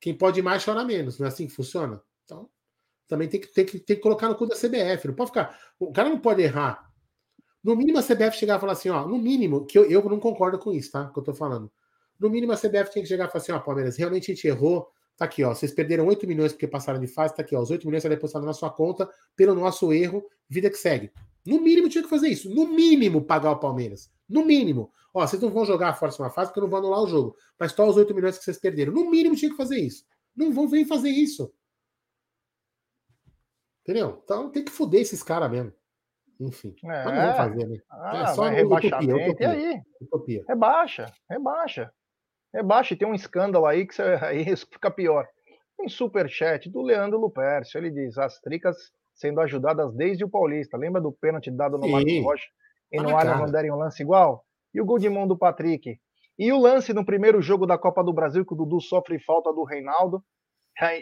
[0.00, 1.18] Quem pode mais chora menos.
[1.18, 2.00] Não é assim que funciona?
[2.24, 2.48] Então,
[3.06, 5.08] também tem que, tem que, tem que colocar no cu da CBF.
[5.08, 5.58] Não pode ficar.
[5.78, 6.90] O cara não pode errar.
[7.62, 10.18] No mínimo a CBF chegar e falar assim, ó, no mínimo, que eu, eu não
[10.18, 11.10] concordo com isso, tá?
[11.10, 11.70] Que eu tô falando.
[12.18, 14.46] No mínimo a CBF tem que chegar e falar assim, ó, Palmeiras, realmente a gente
[14.46, 14.90] errou.
[15.14, 15.54] Tá aqui, ó.
[15.54, 17.60] Vocês perderam 8 milhões porque passaram de fase, tá aqui, ó.
[17.60, 21.12] Os 8 milhões serão depositados na sua conta pelo nosso erro, vida que segue.
[21.46, 22.52] No mínimo tinha que fazer isso.
[22.52, 24.10] No mínimo pagar o Palmeiras.
[24.28, 24.92] No mínimo.
[25.14, 27.36] Ó, vocês não vão jogar a força uma fase porque não vão anular o jogo.
[27.58, 28.92] Mas só os 8 milhões que vocês perderam.
[28.92, 30.04] No mínimo tinha que fazer isso.
[30.34, 31.52] Não vão vir fazer isso.
[33.82, 34.20] Entendeu?
[34.24, 35.72] Então tem que fuder esses caras mesmo.
[36.40, 36.74] Enfim.
[36.84, 37.04] É.
[37.04, 37.78] Mas não vão fazer, né?
[37.90, 39.14] Ah, é só rebaixamento.
[39.14, 39.46] Utopia, utopia.
[39.46, 39.82] E aí?
[40.00, 40.44] Utopia.
[40.48, 41.94] Rebaixa, rebaixa.
[42.52, 42.94] Rebaixa.
[42.94, 45.26] E tem um escândalo aí que você, aí fica pior.
[45.76, 47.78] Tem superchat do Leandro Lupercio.
[47.78, 50.76] Ele diz: as tricas sendo ajudadas desde o Paulista.
[50.76, 52.46] Lembra do pênalti dado no Marcos Rocha?
[52.92, 54.44] E no Allianz não derem um lance igual?
[54.72, 55.98] E o gol de mão do Patrick?
[56.38, 59.52] E o lance no primeiro jogo da Copa do Brasil, que o Dudu sofre falta
[59.52, 60.22] do Reinaldo,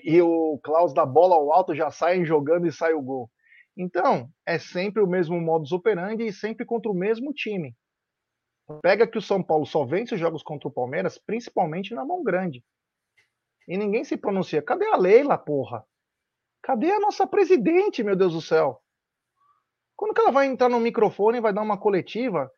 [0.04, 3.28] e o Klaus dá bola ao alto, já sai jogando e sai o gol.
[3.76, 7.74] Então, é sempre o mesmo modus operandi e sempre contra o mesmo time.
[8.80, 12.22] Pega que o São Paulo só vence os jogos contra o Palmeiras, principalmente na mão
[12.22, 12.64] grande.
[13.66, 14.62] E ninguém se pronuncia.
[14.62, 15.84] Cadê a Leila, porra?
[16.64, 18.80] Cadê a nossa presidente, meu Deus do céu?
[19.94, 22.50] Quando que ela vai entrar no microfone e vai dar uma coletiva?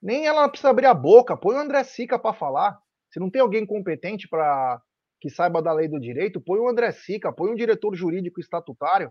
[0.00, 1.36] Nem ela precisa abrir a boca.
[1.36, 2.78] Põe o André Sica para falar.
[3.10, 4.80] Se não tem alguém competente para
[5.20, 9.10] que saiba da lei do direito, põe o André Sica, põe um diretor jurídico estatutário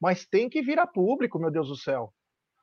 [0.00, 2.12] mas tem que vir a público, meu Deus do céu.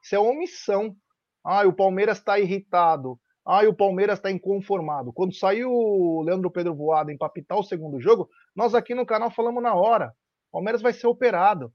[0.03, 0.95] Isso é omissão.
[1.43, 3.19] Ah, o Palmeiras está irritado.
[3.45, 5.13] Ah, o Palmeiras está inconformado.
[5.13, 9.29] Quando saiu o Leandro Pedro Voado em papitar o segundo jogo, nós aqui no canal
[9.29, 10.13] falamos na hora.
[10.55, 11.69] Palmeiras vai ser operado.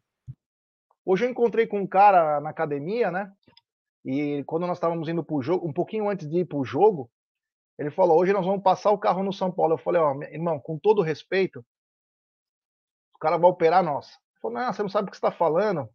[1.04, 3.30] Hoje eu encontrei com um cara na academia, né?
[4.02, 6.64] E quando nós estávamos indo para o jogo, um pouquinho antes de ir para o
[6.64, 7.10] jogo,
[7.78, 9.74] ele falou: hoje nós vamos passar o carro no São Paulo.
[9.74, 11.60] Eu falei: ó, irmão, com todo respeito,
[13.14, 14.18] o cara vai operar nós.
[14.40, 15.86] Falou, não, você não sabe o que está falando.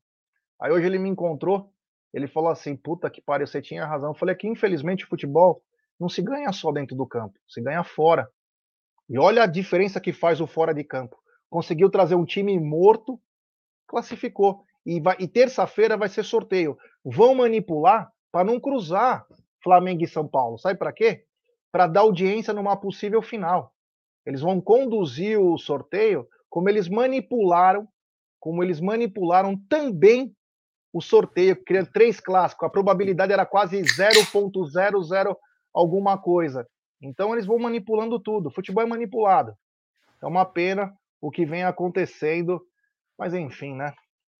[0.61, 1.73] Aí hoje ele me encontrou,
[2.13, 4.11] ele falou assim, puta que pariu, você tinha razão.
[4.11, 5.59] Eu falei que infelizmente o futebol
[5.99, 8.29] não se ganha só dentro do campo, se ganha fora.
[9.09, 11.17] E olha a diferença que faz o fora de campo.
[11.55, 13.17] Conseguiu trazer um time morto,
[13.87, 14.65] classificou.
[14.85, 16.77] E, e terça-feira vai ser sorteio.
[17.01, 19.25] Vão manipular para não cruzar
[19.63, 20.57] Flamengo e São Paulo.
[20.57, 21.23] Sabe para quê?
[21.71, 23.73] Para dar audiência numa possível final.
[24.25, 27.87] Eles vão conduzir o sorteio como eles manipularam
[28.37, 30.35] como eles manipularam também
[30.91, 35.35] o sorteio, criando três clássicos, a probabilidade era quase 0.00
[35.73, 36.67] alguma coisa.
[37.01, 38.47] Então eles vão manipulando tudo.
[38.47, 39.55] O futebol é manipulado.
[40.21, 40.93] É uma pena
[41.25, 42.63] o que vem acontecendo,
[43.17, 43.95] mas enfim, né?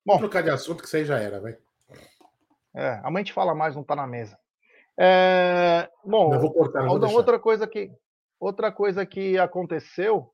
[0.06, 1.58] Bom, trocar de assunto que isso aí já era, vai.
[2.76, 4.38] É, a gente fala mais, não tá na mesa.
[4.95, 7.91] É, bom, eu vou cortar, vou outra coisa que
[8.39, 10.30] outra coisa que aconteceu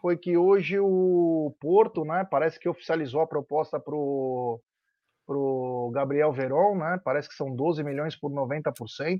[0.00, 4.60] foi que hoje o Porto, né, parece que oficializou a proposta para o
[5.92, 9.18] Gabriel Veron, né, parece que são 12 milhões por 90%.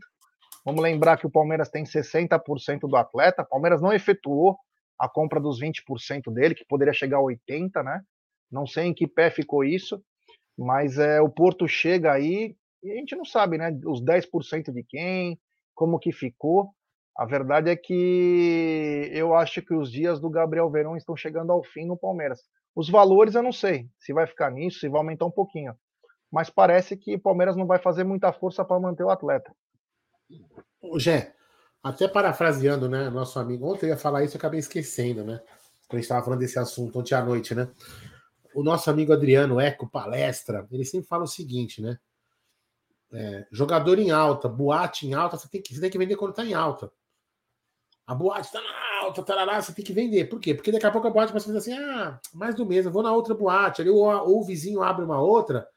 [0.64, 4.56] Vamos lembrar que o Palmeiras tem 60% do atleta, o Palmeiras não efetuou
[4.98, 8.02] a compra dos 20% dele, que poderia chegar a 80%, né?
[8.50, 10.02] Não sei em que pé ficou isso,
[10.56, 13.70] mas é, o Porto chega aí e a gente não sabe, né?
[13.86, 15.38] Os 10% de quem,
[15.74, 16.70] como que ficou.
[17.16, 21.62] A verdade é que eu acho que os dias do Gabriel Verão estão chegando ao
[21.62, 22.40] fim no Palmeiras.
[22.74, 25.74] Os valores eu não sei se vai ficar nisso, se vai aumentar um pouquinho.
[26.30, 29.54] Mas parece que o Palmeiras não vai fazer muita força para manter o atleta.
[30.80, 31.34] O Gé,
[31.82, 35.38] até parafraseando, né, nosso amigo, ontem eu ia falar isso e acabei esquecendo, né?
[35.88, 37.68] Quando a gente estava falando desse assunto ontem à noite, né?
[38.54, 41.98] O nosso amigo Adriano Eco Palestra, ele sempre fala o seguinte, né?
[43.12, 46.30] É, jogador em alta, boate em alta, você tem que, você tem que vender quando
[46.30, 46.90] está em alta.
[48.06, 50.26] A boate está na alta, tarará, você tem que vender.
[50.26, 50.54] Por quê?
[50.54, 53.12] Porque daqui a pouco a boate vai fazer assim: ah, mais do mesmo, vou na
[53.12, 53.82] outra boate.
[53.82, 55.68] Ali, ou, ou o vizinho abre uma outra.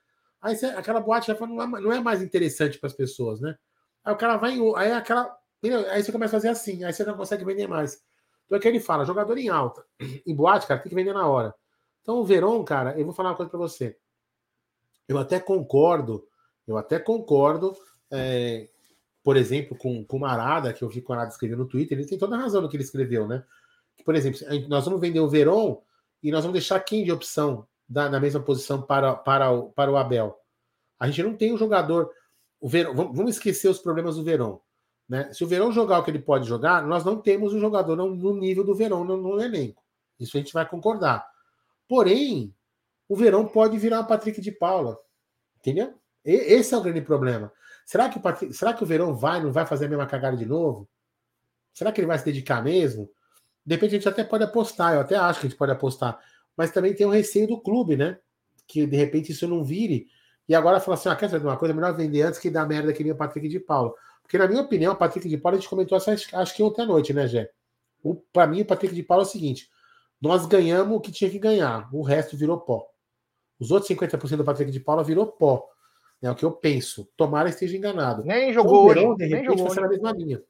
[0.41, 3.55] Aí você, aquela boate já não, é, não é mais interessante para as pessoas, né?
[4.03, 4.75] Aí o cara vai em.
[4.75, 5.35] Aí aquela.
[5.73, 8.01] Aí você começa a fazer assim, aí você não consegue vender mais.
[8.45, 9.85] Então é que ele fala: jogador em alta.
[10.25, 11.53] Em boate, cara, tem que vender na hora.
[12.01, 13.97] Então o Verón, cara, eu vou falar uma coisa para você.
[15.07, 16.27] Eu até concordo,
[16.67, 17.75] eu até concordo
[18.11, 18.69] é,
[19.25, 21.97] por exemplo, com, com o Marada, que eu vi com o Marada escrever no Twitter,
[21.97, 23.43] ele tem toda a razão no que ele escreveu, né?
[23.97, 25.81] Que, por exemplo, nós vamos vender o Veron
[26.21, 29.91] e nós vamos deixar quem de opção da, na mesma posição para, para, o, para
[29.91, 30.39] o Abel?
[30.99, 32.11] A gente não tem um jogador.
[32.59, 34.59] O Verón, vamos esquecer os problemas do Verón.
[35.07, 35.31] Né?
[35.31, 38.35] Se o Verão jogar o que ele pode jogar, nós não temos um jogador no
[38.35, 39.83] nível do Verão no, no elenco.
[40.19, 41.25] Isso a gente vai concordar.
[41.87, 42.53] Porém,
[43.07, 44.97] o Verão pode virar o Patrick de Paula.
[45.59, 45.93] Entendeu?
[46.23, 47.51] E, esse é o grande problema.
[47.85, 50.45] Será que, o será que o Verão vai, não vai fazer a mesma cagada de
[50.45, 50.89] novo?
[51.73, 53.09] Será que ele vai se dedicar mesmo?
[53.63, 56.19] De repente a gente até pode apostar, eu até acho que a gente pode apostar.
[56.57, 58.17] Mas também tem o receio do clube, né?
[58.67, 60.07] Que de repente isso não vire.
[60.47, 61.73] E agora fala assim: ah, quer saber uma coisa?
[61.73, 63.93] Melhor vender antes que dar merda que nem o Patrick de Paula.
[64.25, 66.81] Porque, na minha opinião, o Patrick de Paula, a gente comentou essa, acho que ontem
[66.81, 67.51] à noite, né, Jé?
[68.33, 69.69] Para mim, o Patrick de Paula é o seguinte:
[70.19, 72.87] nós ganhamos o que tinha que ganhar, o resto virou pó.
[73.59, 75.69] Os outros 50% do Patrick de Paula virou pó.
[76.21, 77.07] É o que eu penso.
[77.15, 78.23] Tomara esteja enganado.
[78.23, 79.17] Nem jogou então, hoje.
[79.17, 80.43] De repente, nem jogou vai ser na mesma linha.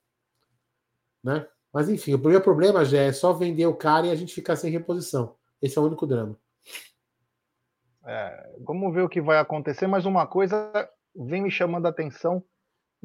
[1.22, 1.48] Né?
[1.74, 4.56] Mas enfim, o primeiro problema já é só vender o cara e a gente ficar
[4.56, 5.36] sem reposição.
[5.62, 6.40] Esse é o único drama.
[8.06, 10.72] É, vamos ver o que vai acontecer, mas uma coisa
[11.16, 12.44] vem me chamando a atenção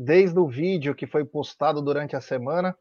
[0.03, 2.75] desde o vídeo que foi postado durante a semana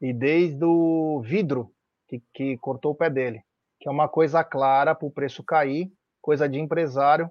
[0.00, 1.70] e desde o vidro
[2.08, 3.42] que, que cortou o pé dele,
[3.78, 7.30] que é uma coisa clara para o preço cair, coisa de empresário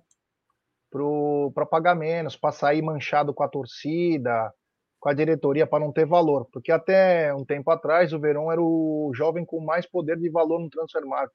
[1.55, 4.53] para pagar menos, para sair manchado com a torcida,
[4.99, 6.47] com a diretoria, para não ter valor.
[6.53, 10.59] Porque até um tempo atrás o Verão era o jovem com mais poder de valor
[10.59, 11.33] no transfer market.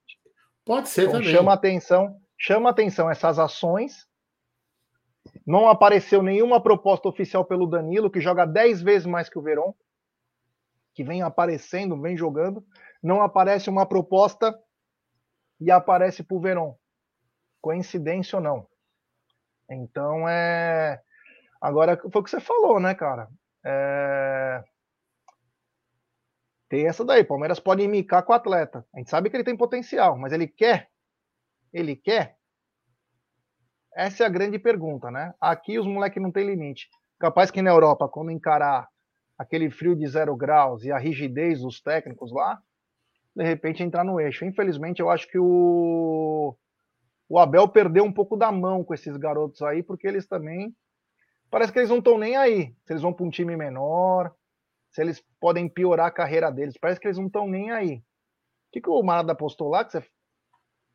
[0.64, 1.34] Pode ser então, também.
[1.34, 4.06] Chama atenção, chama atenção essas ações.
[5.48, 9.72] Não apareceu nenhuma proposta oficial pelo Danilo, que joga 10 vezes mais que o Verón,
[10.92, 12.62] que vem aparecendo, vem jogando.
[13.02, 14.54] Não aparece uma proposta
[15.58, 16.74] e aparece para o Verón.
[17.62, 18.68] Coincidência ou não?
[19.70, 21.00] Então é.
[21.58, 23.30] Agora foi o que você falou, né, cara?
[23.64, 24.62] É...
[26.68, 27.24] Tem essa daí.
[27.24, 28.86] Palmeiras pode imitar com o atleta.
[28.94, 30.90] A gente sabe que ele tem potencial, mas ele quer?
[31.72, 32.37] Ele quer?
[33.94, 35.34] Essa é a grande pergunta, né?
[35.40, 36.88] Aqui os moleques não tem limite.
[37.18, 38.88] Capaz que na Europa, quando encarar
[39.36, 42.60] aquele frio de zero graus e a rigidez dos técnicos lá,
[43.34, 44.44] de repente entrar no eixo.
[44.44, 46.56] Infelizmente, eu acho que o
[47.28, 50.74] o Abel perdeu um pouco da mão com esses garotos aí, porque eles também.
[51.50, 52.74] Parece que eles não estão nem aí.
[52.84, 54.34] Se eles vão para um time menor,
[54.90, 56.78] se eles podem piorar a carreira deles.
[56.80, 57.96] Parece que eles não estão nem aí.
[57.96, 58.02] O
[58.72, 59.84] que, que o Marada postou lá?
[59.84, 60.04] Que você...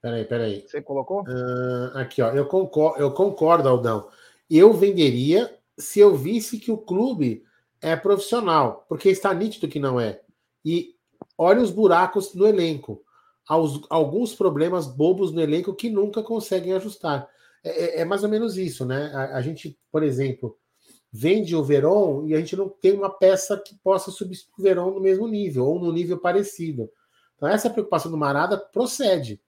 [0.03, 0.65] Peraí, peraí.
[0.67, 1.21] Você colocou?
[1.21, 2.29] Uh, aqui, ó.
[2.33, 4.09] Eu concordo, eu concordo, Aldão.
[4.49, 7.45] Eu venderia se eu visse que o clube
[7.81, 10.19] é profissional, porque está nítido que não é.
[10.63, 10.93] E
[11.37, 13.01] olha os buracos no elenco
[13.47, 17.25] aos, alguns problemas bobos no elenco que nunca conseguem ajustar.
[17.63, 19.09] É, é, é mais ou menos isso, né?
[19.13, 20.57] A, a, gente, por exemplo,
[21.13, 24.91] vende o Verón e a gente não tem uma peça que possa substituir o Verón
[24.91, 26.89] no mesmo nível ou no nível parecido.
[27.37, 29.41] Então, essa preocupação do Marada procede.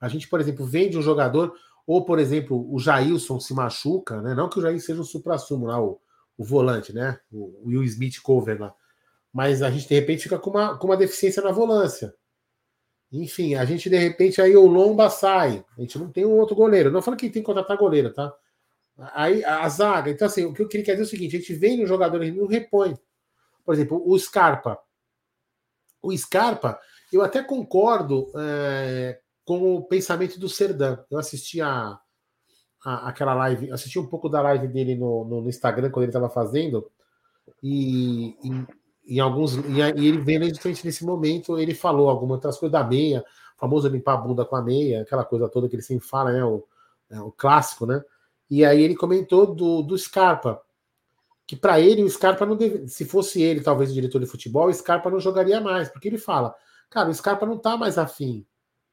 [0.00, 1.54] A gente, por exemplo, vende um jogador,
[1.86, 4.34] ou, por exemplo, o Jailson se machuca, né?
[4.34, 6.00] Não que o Jair seja um supra-sumo lá, o,
[6.38, 7.18] o volante, né?
[7.30, 8.74] O, Will Smith cover lá.
[9.32, 12.14] Mas a gente, de repente, fica com uma, com uma deficiência na volância.
[13.12, 15.64] Enfim, a gente de repente aí o Lomba sai.
[15.76, 16.90] A gente não tem um outro goleiro.
[16.90, 18.32] Não falo que tem que contratar goleiro, tá?
[19.12, 20.10] Aí a zaga.
[20.10, 22.22] Então, assim, o que eu queria dizer é o seguinte: a gente vem no jogador
[22.22, 22.96] e não repõe.
[23.64, 24.78] Por exemplo, o Scarpa.
[26.02, 26.78] O Scarpa,
[27.12, 30.98] eu até concordo é, com o pensamento do Serdan.
[31.10, 31.98] Eu assisti a,
[32.84, 36.10] a, aquela live, assisti um pouco da live dele no, no, no Instagram quando ele
[36.10, 36.90] estava fazendo.
[37.62, 38.66] E, e
[39.06, 39.56] em alguns.
[39.56, 43.24] E ele veio justamente nesse momento, ele falou algumas outras coisas da meia,
[43.56, 46.44] famoso limpar a bunda com a meia, aquela coisa toda que ele sempre fala, né?
[46.44, 46.64] O,
[47.10, 48.02] é, o clássico, né?
[48.48, 50.60] E aí ele comentou do, do Scarpa,
[51.46, 54.68] que para ele o Scarpa não deve, se fosse ele, talvez o diretor de futebol,
[54.68, 56.54] o Scarpa não jogaria mais, porque ele fala,
[56.88, 58.46] cara, o Scarpa não tá mais afim,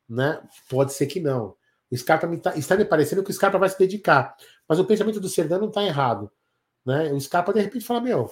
[0.08, 0.42] né?
[0.70, 1.56] Pode ser que não.
[1.92, 4.36] O Scarpa me tá, está me parecendo que o Scarpa vai se dedicar,
[4.68, 6.30] mas o pensamento do Serdan não tá errado,
[6.86, 7.12] né?
[7.14, 8.30] O Scarpa de repente fala, meu,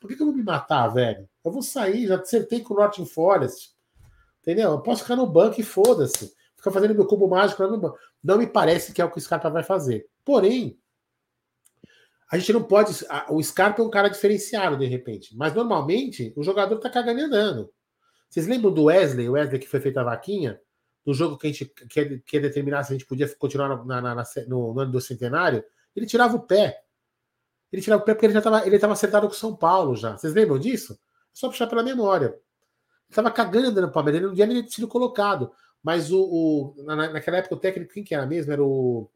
[0.00, 1.28] por que, eu vou me matar, velho?
[1.44, 3.70] Eu vou sair, já acertei com o Norton Forest.
[4.40, 4.70] Entendeu?
[4.70, 6.32] Eu posso ficar no banco e foda-se.
[6.56, 7.98] Ficar fazendo meu cubo mágico lá no banco.
[8.22, 10.06] Não me parece que é o que o Scarpa vai fazer.
[10.24, 10.78] Porém,
[12.30, 12.92] a gente não pode.
[13.28, 15.36] O Scarpa é um cara diferenciado, de repente.
[15.36, 17.70] Mas normalmente o jogador tá cagando e andando.
[18.28, 20.60] Vocês lembram do Wesley, o Wesley que foi feito a vaquinha?
[21.04, 24.14] Do jogo que a gente quer, quer determinar se a gente podia continuar na, na,
[24.14, 25.64] na, no, no ano do centenário?
[25.94, 26.82] Ele tirava o pé.
[27.72, 29.96] Ele tirava o pé porque ele já estava ele tava acertado com o São Paulo
[29.96, 30.16] já.
[30.16, 30.94] Vocês lembram disso?
[30.94, 30.96] É
[31.32, 32.26] só puxar pela memória.
[32.26, 32.36] Ele
[33.08, 35.50] estava cagando no Palmeiras, ele não tinha nem sido colocado.
[35.82, 38.52] Mas o, o na, naquela época o técnico, quem que era mesmo?
[38.52, 39.08] Era o.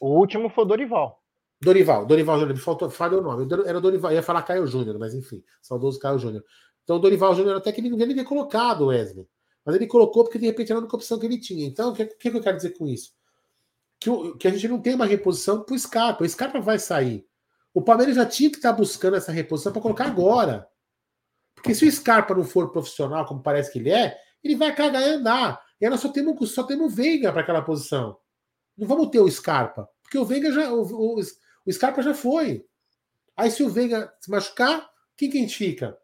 [0.00, 1.22] O último foi o Dorival.
[1.60, 3.48] Dorival, Dorival Júnior, me faltou, falhou o nome.
[3.64, 6.44] Era o Dorival, ia falar Caio Júnior, mas enfim, saudoso Caio Júnior.
[6.82, 9.26] Então o Dorival Júnior até que ele não devia colocado, Wesley.
[9.64, 11.66] Mas ele colocou porque de repente era a única opção que ele tinha.
[11.66, 13.12] Então, o que, que, eu quero dizer com isso?
[13.98, 16.24] Que, que a gente não tem uma reposição para o Scarpa.
[16.24, 17.26] O Scarpa vai sair.
[17.72, 20.68] O Palmeiras já tinha que estar tá buscando essa reposição para colocar agora.
[21.54, 25.02] Porque se o Scarpa não for profissional, como parece que ele é, ele vai cagar
[25.02, 25.64] e andar.
[25.80, 28.18] E nós só temos, só temos o Veiga para aquela posição.
[28.76, 29.88] Não vamos ter o Scarpa.
[30.02, 30.70] Porque o Veiga já.
[30.70, 32.66] O, o, o Scarpa já foi.
[33.36, 35.98] Aí se o Veiga se machucar, quem que a gente fica?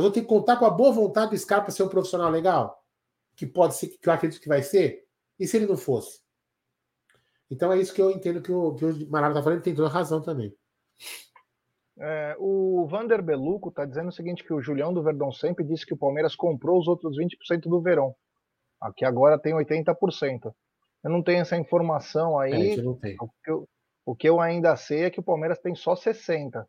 [0.00, 2.82] Nós vamos ter que contar com a boa vontade do Scarpa ser um profissional legal?
[3.36, 5.04] Que pode ser, que eu acredito que vai ser?
[5.38, 6.20] E se ele não fosse?
[7.50, 9.88] Então é isso que eu entendo que o, que o está falando, ele tem toda
[9.88, 10.54] razão também.
[11.98, 15.84] É, o Vander Beluco está dizendo o seguinte: que o Julião do Verdão sempre disse
[15.84, 18.14] que o Palmeiras comprou os outros 20% do Verão.
[18.80, 20.54] Aqui agora tem 80%.
[21.04, 22.72] Eu não tenho essa informação aí.
[22.72, 23.16] É, não tem.
[23.20, 23.68] O, que eu,
[24.06, 26.64] o que eu ainda sei é que o Palmeiras tem só 60%.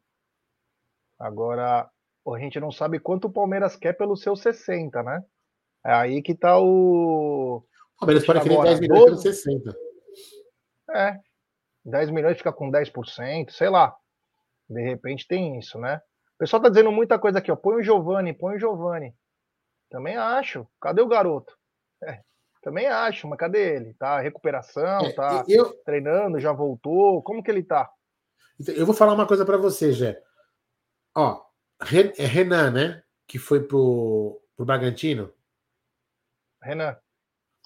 [1.18, 1.90] Agora,
[2.28, 5.24] a gente não sabe quanto o Palmeiras quer pelos seus 60, né?
[5.86, 7.64] É aí que tá o.
[7.96, 9.76] O Palmeiras pode querer 10 milhões pelos 60.
[10.92, 11.18] É.
[11.84, 13.96] 10 milhões fica com 10%, sei lá.
[14.70, 15.98] De repente tem isso, né?
[16.36, 17.56] O pessoal tá dizendo muita coisa aqui, ó.
[17.56, 19.16] Põe o Giovani, põe o Giovani.
[19.90, 20.68] Também acho.
[20.80, 21.58] Cadê o garoto?
[22.04, 22.22] É,
[22.62, 23.94] também acho, mas cadê ele?
[23.96, 25.74] Tá recuperação, é, tá eu...
[25.84, 27.22] treinando, já voltou.
[27.24, 27.90] Como que ele tá?
[28.60, 30.22] Então, eu vou falar uma coisa para você, Jé.
[31.16, 31.42] Ó,
[31.82, 33.04] Renan, né?
[33.28, 35.34] Que foi pro, pro Bragantino.
[36.62, 36.98] Renan.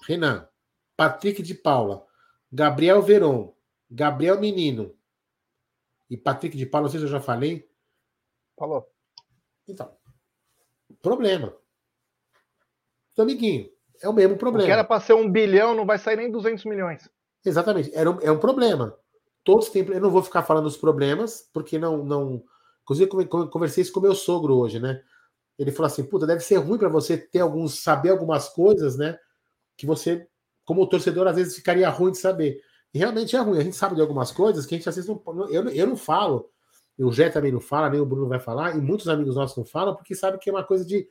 [0.02, 0.48] Renan.
[0.96, 2.06] Patrick de Paula.
[2.50, 3.54] Gabriel Veron.
[3.90, 4.96] Gabriel Menino.
[6.08, 7.68] E Patrick de Paula, não sei se eu já falei.
[8.58, 8.88] Falou.
[9.68, 9.96] Então.
[11.02, 11.54] Problema.
[13.12, 13.70] Então, amiguinho,
[14.02, 14.64] é o mesmo problema.
[14.64, 17.08] O que era para ser um bilhão, não vai sair nem 200 milhões.
[17.44, 17.94] Exatamente.
[17.94, 18.96] Era um, é um problema.
[19.42, 19.86] Todos têm.
[19.86, 22.04] Eu não vou ficar falando dos problemas, porque não.
[22.04, 22.44] não...
[22.86, 23.10] Inclusive,
[23.50, 25.02] conversei isso com meu sogro hoje, né?
[25.58, 27.80] Ele falou assim: puta, deve ser ruim para você ter alguns.
[27.80, 29.18] saber algumas coisas, né?
[29.76, 30.28] Que você,
[30.64, 32.60] como torcedor, às vezes ficaria ruim de saber.
[32.94, 33.58] E realmente é ruim.
[33.58, 35.20] A gente sabe de algumas coisas que a gente às vezes não.
[35.50, 36.48] Eu, eu não falo.
[36.96, 39.66] O Jé também não fala, nem o Bruno vai falar, e muitos amigos nossos não
[39.66, 41.06] falam, porque sabe que é uma coisa de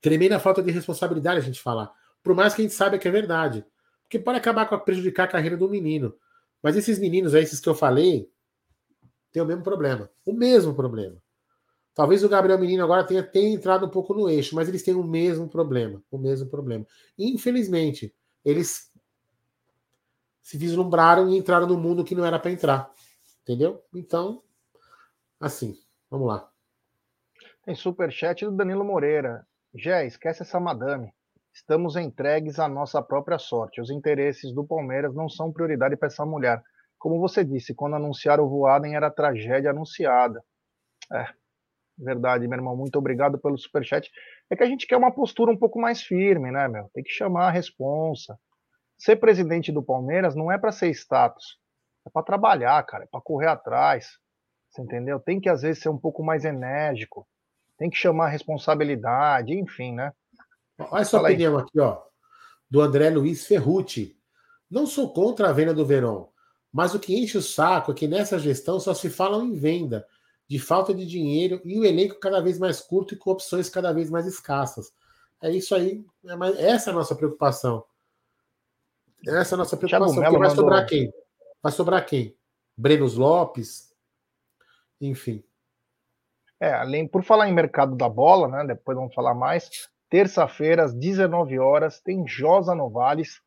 [0.00, 1.92] tremenda falta de responsabilidade a gente falar.
[2.22, 3.66] Por mais que a gente saiba que é verdade.
[4.02, 6.14] Porque pode acabar com a prejudicar a carreira do menino.
[6.62, 8.30] Mas esses meninos aí, esses que eu falei,
[9.34, 10.08] têm o mesmo problema.
[10.24, 11.20] O mesmo problema.
[11.92, 14.94] Talvez o Gabriel Menino agora tenha, tenha entrado um pouco no eixo, mas eles têm
[14.94, 16.00] o mesmo problema.
[16.08, 16.86] O mesmo problema.
[17.18, 18.92] infelizmente, eles
[20.40, 22.92] se vislumbraram e entraram no mundo que não era para entrar.
[23.42, 23.82] Entendeu?
[23.92, 24.42] Então,
[25.40, 25.76] assim,
[26.08, 26.48] vamos lá.
[27.64, 29.44] Tem superchat do Danilo Moreira.
[29.74, 31.12] Jé, esquece essa madame.
[31.52, 33.80] Estamos entregues à nossa própria sorte.
[33.80, 36.62] Os interesses do Palmeiras não são prioridade para essa mulher.
[37.04, 40.42] Como você disse, quando anunciaram o Voaden era tragédia anunciada.
[41.12, 41.26] É,
[41.98, 42.74] verdade, meu irmão.
[42.74, 44.10] Muito obrigado pelo superchat.
[44.48, 46.88] É que a gente quer uma postura um pouco mais firme, né, meu?
[46.94, 48.38] Tem que chamar a responsa.
[48.96, 51.58] Ser presidente do Palmeiras não é para ser status.
[52.06, 53.04] É para trabalhar, cara.
[53.04, 54.18] É para correr atrás.
[54.70, 55.20] Você entendeu?
[55.20, 57.28] Tem que, às vezes, ser um pouco mais enérgico
[57.76, 60.10] tem que chamar a responsabilidade, enfim, né?
[60.78, 61.64] Olha a sua Fala opinião aí.
[61.64, 62.02] aqui, ó,
[62.70, 64.16] do André Luiz Ferrucci.
[64.70, 66.28] Não sou contra a venda do Verón,
[66.74, 70.04] mas o que enche o saco é que nessa gestão só se fala em venda,
[70.48, 73.92] de falta de dinheiro e o elenco cada vez mais curto e com opções cada
[73.92, 74.92] vez mais escassas.
[75.40, 76.04] É isso aí,
[76.58, 77.84] é essa é a nossa preocupação.
[79.24, 80.20] Essa é a nossa preocupação.
[80.20, 81.12] Porque vai sobrar quem?
[81.62, 82.36] Vai sobrar quem?
[82.76, 83.94] Brenos Lopes?
[85.00, 85.44] Enfim.
[86.58, 88.66] É, além, por falar em mercado da bola, né?
[88.66, 89.70] Depois vamos falar mais.
[90.10, 93.40] Terça-feira, às 19 horas, tem Josa Novales,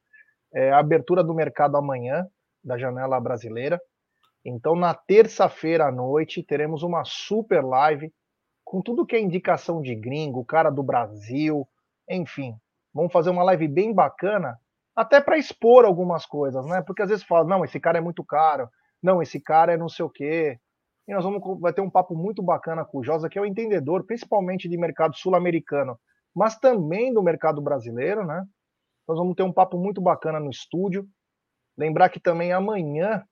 [0.53, 2.25] é, abertura do mercado amanhã,
[2.67, 3.81] da janela brasileira.
[4.45, 8.13] Então, na terça-feira à noite, teremos uma super live
[8.63, 11.67] com tudo que é indicação de gringo, cara do Brasil,
[12.09, 12.55] enfim.
[12.93, 14.57] Vamos fazer uma live bem bacana,
[14.95, 16.81] até para expor algumas coisas, né?
[16.81, 18.69] Porque às vezes fala, não, esse cara é muito caro,
[19.01, 20.59] não, esse cara é não sei o quê,
[21.07, 23.45] e nós vamos vai ter um papo muito bacana com o Josa, que é o
[23.45, 25.97] entendedor, principalmente de mercado sul-americano,
[26.35, 28.43] mas também do mercado brasileiro, né?
[29.07, 31.07] Nós vamos ter um papo muito bacana no estúdio.
[31.77, 33.23] Lembrar que também amanhã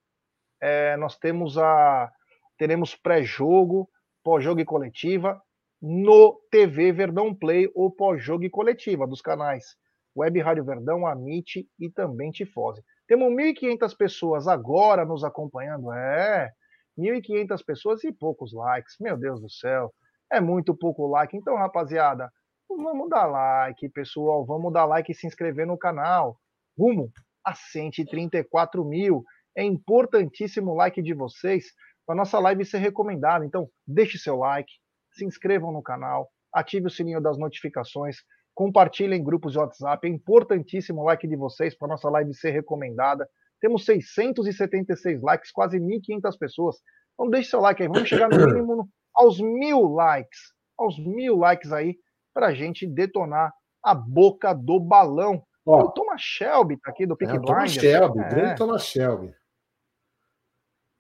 [0.62, 2.12] é, nós temos a
[2.58, 3.90] teremos pré-jogo,
[4.24, 5.42] pós-jogo e coletiva
[5.82, 9.76] no TV Verdão Play ou pós-jogo e coletiva dos canais
[10.18, 12.82] Web Rádio Verdão, Amit e também Tifose.
[13.08, 15.92] Temos 1.500 pessoas agora nos acompanhando.
[15.92, 16.52] É,
[16.98, 18.96] 1.500 pessoas e poucos likes.
[19.00, 19.94] Meu Deus do céu.
[20.32, 21.36] É muito pouco like.
[21.36, 22.32] Então, rapaziada,
[22.70, 24.46] vamos dar like, pessoal.
[24.46, 26.40] Vamos dar like e se inscrever no canal.
[26.78, 27.12] Rumo
[27.46, 29.24] a 134 mil.
[29.56, 31.66] É importantíssimo o like de vocês
[32.06, 33.46] para nossa live ser recomendada.
[33.46, 34.72] Então, deixe seu like,
[35.14, 38.18] se inscrevam no canal, ative o sininho das notificações,
[38.54, 40.08] compartilhem em grupos de WhatsApp.
[40.08, 43.28] É importantíssimo o like de vocês para nossa live ser recomendada.
[43.62, 46.78] Temos 676 likes, quase 1.500 pessoas.
[47.14, 47.88] Então deixe seu like aí.
[47.88, 50.54] Vamos chegar no mínimo aos mil likes.
[50.78, 51.96] Aos mil likes aí
[52.34, 53.54] para a gente detonar
[53.84, 55.44] a boca do balão.
[55.66, 58.30] Ó, o Thomas Shelby tá aqui do Pick é, Thomas Shelby, é.
[58.30, 59.34] grande Thomas Shelby.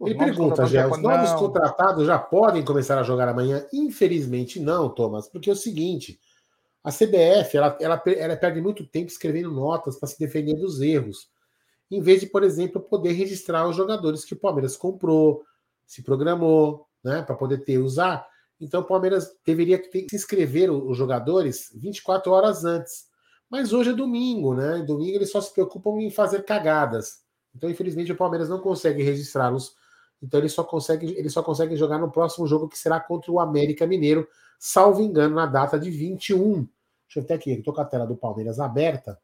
[0.01, 1.39] Ele pergunta, já, os novos não.
[1.39, 3.65] contratados já podem começar a jogar amanhã?
[3.71, 6.19] Infelizmente não, Thomas, porque é o seguinte,
[6.83, 11.29] a CBF ela, ela, ela perde muito tempo escrevendo notas para se defender dos erros
[11.89, 15.43] em vez de, por exemplo, poder registrar os jogadores que o Palmeiras comprou,
[15.85, 18.27] se programou, né, para poder ter usar.
[18.59, 23.05] Então o Palmeiras deveria ter, se inscrever os jogadores 24 horas antes.
[23.55, 24.79] Mas hoje é domingo, né?
[24.79, 27.21] Domingo eles só se preocupam em fazer cagadas.
[27.55, 29.77] Então, infelizmente, o Palmeiras não consegue registrá-los.
[30.21, 33.39] Então, eles só conseguem, eles só conseguem jogar no próximo jogo, que será contra o
[33.39, 34.27] América Mineiro,
[34.59, 36.67] salvo engano, na data de 21.
[37.07, 39.17] Deixa eu ver aqui, estou com a tela do Palmeiras aberta.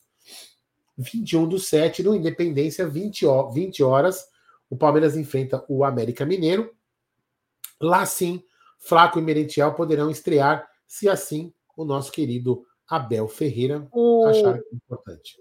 [0.97, 4.29] 21 do 7, no Independência, 20, 20 horas.
[4.69, 6.73] O Palmeiras enfrenta o América Mineiro.
[7.81, 8.41] Lá sim,
[8.79, 14.25] Flaco e Merentiel poderão estrear, se assim o nosso querido Abel Ferreira o...
[14.25, 15.37] achar importante.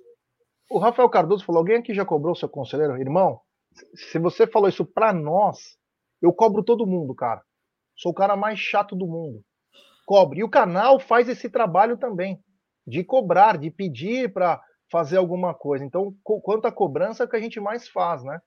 [0.70, 2.96] O Rafael Cardoso falou: alguém aqui já cobrou seu conselheiro?
[2.96, 3.40] Irmão,
[3.92, 5.76] se você falou isso para nós,
[6.22, 7.42] eu cobro todo mundo, cara.
[7.96, 9.42] Sou o cara mais chato do mundo.
[10.07, 10.40] Cobre.
[10.40, 12.38] E o canal faz esse trabalho também,
[12.86, 15.84] de cobrar, de pedir para fazer alguma coisa.
[15.84, 18.40] Então, quanto à cobrança, é o que a gente mais faz, né?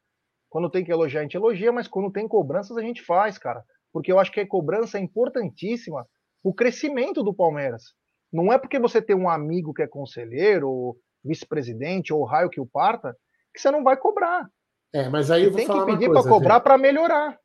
[0.49, 3.63] Quando tem que elogiar, a gente elogia, mas quando tem cobranças, a gente faz, cara.
[3.91, 6.07] Porque eu acho que a cobrança é importantíssima
[6.41, 7.93] o crescimento do Palmeiras.
[8.33, 12.59] Não é porque você tem um amigo que é conselheiro, ou vice-presidente, ou raio que
[12.59, 13.15] o parta,
[13.53, 14.49] que você não vai cobrar.
[14.91, 17.37] É, mas aí você eu vou tem falar que pedir para cobrar para melhorar.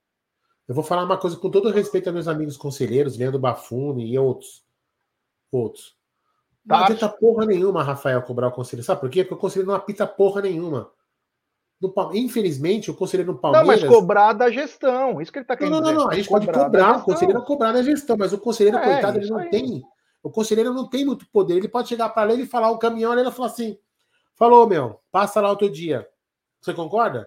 [0.67, 4.19] Eu vou falar uma coisa com todo respeito a meus amigos conselheiros, Leandro Bafuni e
[4.19, 4.65] outros.
[5.53, 5.97] Outros.
[6.65, 6.85] Não tá.
[6.85, 8.85] adianta porra nenhuma, Rafael, cobrar o conselheiro.
[8.85, 9.25] Sabe por quê?
[9.25, 10.91] Porque o conselheiro não apita porra nenhuma.
[11.81, 13.83] No, infelizmente, o conselheiro no Palmeiras.
[13.83, 15.21] Não, mas cobrar da gestão.
[15.23, 15.93] Isso que ele está querendo não, não.
[15.93, 18.85] Não, não, A gente pode cobrar, o conselheiro cobrar da gestão, mas o conselheiro, é,
[18.85, 19.51] coitado, ele não aí.
[19.51, 19.83] tem.
[20.29, 21.57] O conselheiro não tem muito poder.
[21.57, 23.79] Ele pode chegar para ele e falar o caminhão, ele falar assim:
[24.35, 26.07] falou, meu, passa lá outro dia.
[26.61, 27.27] Você concorda?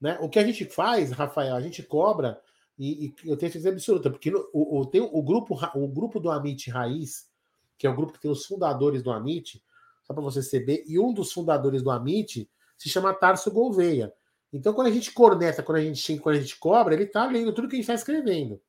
[0.00, 0.16] Né?
[0.20, 2.40] O que a gente faz, Rafael, a gente cobra
[2.78, 6.20] e, e eu tenho certeza absoluta, porque no, o, o, tem o grupo, o grupo
[6.20, 7.28] do Amit Raiz,
[7.76, 9.60] que é o grupo que tem os fundadores do Amit,
[10.04, 14.14] só para você saber, e um dos fundadores do Amit se chama Tarso Gouveia.
[14.52, 17.52] Então, quando a gente corneta, quando a gente quando a gente cobra, ele está lendo
[17.52, 18.60] tudo que a gente está escrevendo.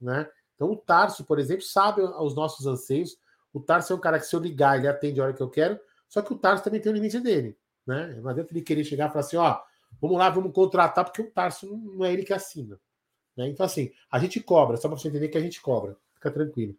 [0.00, 0.26] Né?
[0.58, 3.16] Então, o Tarso, por exemplo, sabe os nossos anseios.
[3.52, 5.48] O Tarso é um cara que, se eu ligar, ele atende a hora que eu
[5.48, 5.78] quero.
[6.08, 7.56] Só que o Tarso também tem o limite dele.
[7.86, 8.18] Né?
[8.20, 9.60] Não adianta ele querer chegar e falar assim: ó,
[10.00, 12.76] vamos lá, vamos contratar, porque o Tarso não é ele que assina.
[13.36, 13.46] Né?
[13.48, 16.74] Então, assim, a gente cobra, só para você entender que a gente cobra, fica tranquilo.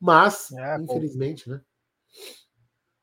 [0.00, 1.60] Mas, é, infelizmente, né?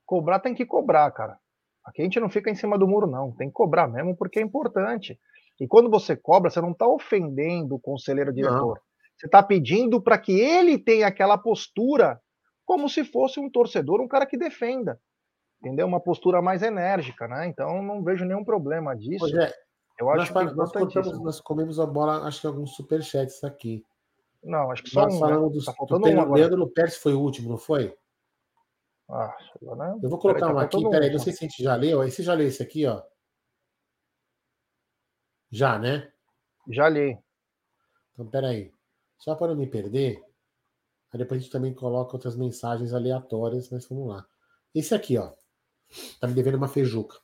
[0.06, 1.38] Cobrar tem que cobrar, cara.
[1.84, 3.34] Aqui a gente não fica em cima do muro, não.
[3.34, 5.20] Tem que cobrar mesmo, porque é importante.
[5.60, 8.76] E quando você cobra, você não está ofendendo o conselheiro diretor.
[8.76, 8.91] Não.
[9.22, 12.20] Você está pedindo para que ele tenha aquela postura
[12.66, 15.00] como se fosse um torcedor, um cara que defenda.
[15.60, 15.86] Entendeu?
[15.86, 17.46] Uma postura mais enérgica, né?
[17.46, 19.24] Então não vejo nenhum problema disso.
[19.26, 19.54] Rogério,
[20.00, 23.86] eu acho nós, que nós, cortamos, nós comemos a bola, acho que alguns superchats aqui.
[24.44, 25.20] Não, acho que só nós um.
[25.20, 25.20] Né?
[25.20, 25.54] Falamos né?
[25.54, 27.96] dos, tá faltando do um Leandro Pérez foi o último, não foi?
[29.08, 30.00] Ah, né?
[30.02, 32.02] Eu vou colocar um aqui, peraí, não sei se a gente já leu.
[32.04, 33.04] Esse já leu esse aqui, ó.
[35.52, 36.12] Já, né?
[36.68, 37.16] Já li.
[38.14, 38.74] Então, peraí.
[39.22, 40.20] Só para não me perder,
[41.14, 44.26] aí depois a gente também coloca outras mensagens aleatórias, mas vamos lá.
[44.74, 45.32] Esse aqui, ó.
[46.20, 47.16] Tá me devendo uma feijuca.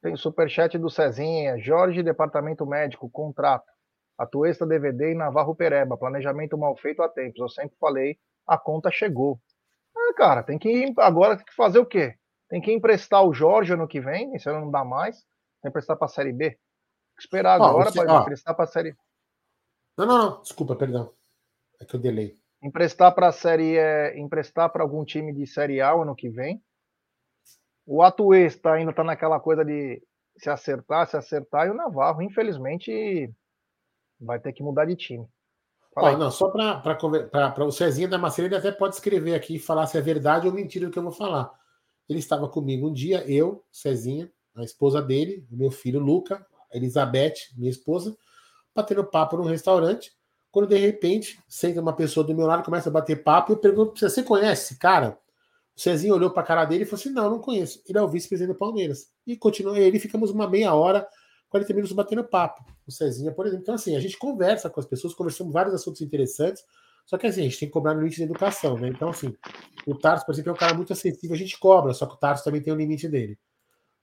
[0.00, 1.58] Tem superchat do Cezinha.
[1.58, 3.70] Jorge, Departamento Médico, contrato.
[4.16, 5.98] Atuesta DVD e Navarro Pereba.
[5.98, 7.38] Planejamento mal feito há tempos.
[7.38, 9.38] Eu sempre falei, a conta chegou.
[9.94, 12.14] Ah, cara, tem que agora tem que fazer o quê?
[12.48, 15.16] Tem que emprestar o Jorge ano que vem, isso não dá mais.
[15.16, 16.58] Tem que emprestar para a Série B.
[17.18, 18.96] Esperar agora para emprestar para a Série.
[19.98, 20.42] Não, não, não.
[20.42, 21.12] Desculpa, perdão.
[21.80, 22.38] É que eu delay.
[22.62, 26.62] Emprestar para a Série, é, emprestar para algum time de Série A ano que vem
[27.88, 30.02] o Atuesta ainda está naquela coisa de
[30.36, 33.32] se acertar, se acertar, e o Navarro, infelizmente,
[34.20, 35.26] vai ter que mudar de time.
[35.96, 39.86] Ó, não, só para o Cezinha da Maceira, ele até pode escrever aqui e falar
[39.86, 41.50] se é verdade ou mentira o que eu vou falar.
[42.06, 47.70] Ele estava comigo um dia, eu, Cezinha, a esposa dele, meu filho Luca, Elizabeth, minha
[47.70, 48.14] esposa,
[48.74, 50.12] batendo papo num restaurante.
[50.50, 53.98] Quando de repente senta uma pessoa do meu lado, começa a bater papo, eu pergunto:
[53.98, 55.18] você conhece cara?
[55.76, 57.82] O Cezinho olhou para a cara dele e falou assim: não, não conheço.
[57.86, 59.08] Ele é o vice-presidente do Palmeiras.
[59.26, 61.06] E continua ele, ficamos uma meia hora,
[61.48, 62.64] 40 minutos batendo papo.
[62.86, 63.62] O Cezinha, por exemplo.
[63.62, 66.64] Então, assim, a gente conversa com as pessoas, conversamos vários assuntos interessantes.
[67.08, 68.88] Só que assim, a gente tem que cobrar no limite de educação, né?
[68.88, 69.34] Então, assim,
[69.86, 72.18] o Tarso, por exemplo, é um cara muito acessível, a gente cobra, só que o
[72.18, 73.38] Tarso também tem o um limite dele.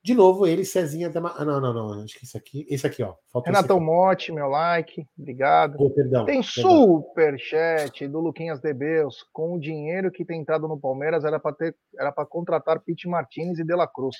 [0.06, 1.10] De novo, ele, Cezinha.
[1.10, 1.34] Dema...
[1.36, 2.04] Ah, não, não, não.
[2.04, 2.64] Acho que isso aqui.
[2.70, 3.16] Esse aqui, ó.
[3.28, 5.04] Faltou Renatão Mote, meu like.
[5.18, 5.74] Obrigado.
[5.80, 7.02] Oh, perdão, tem perdão.
[7.02, 9.24] super chat do Luquinhas Debeus.
[9.32, 13.08] Com o dinheiro que tem entrado no Palmeiras, era para ter, era para contratar Pete
[13.08, 14.18] Martinez e De La Cruz.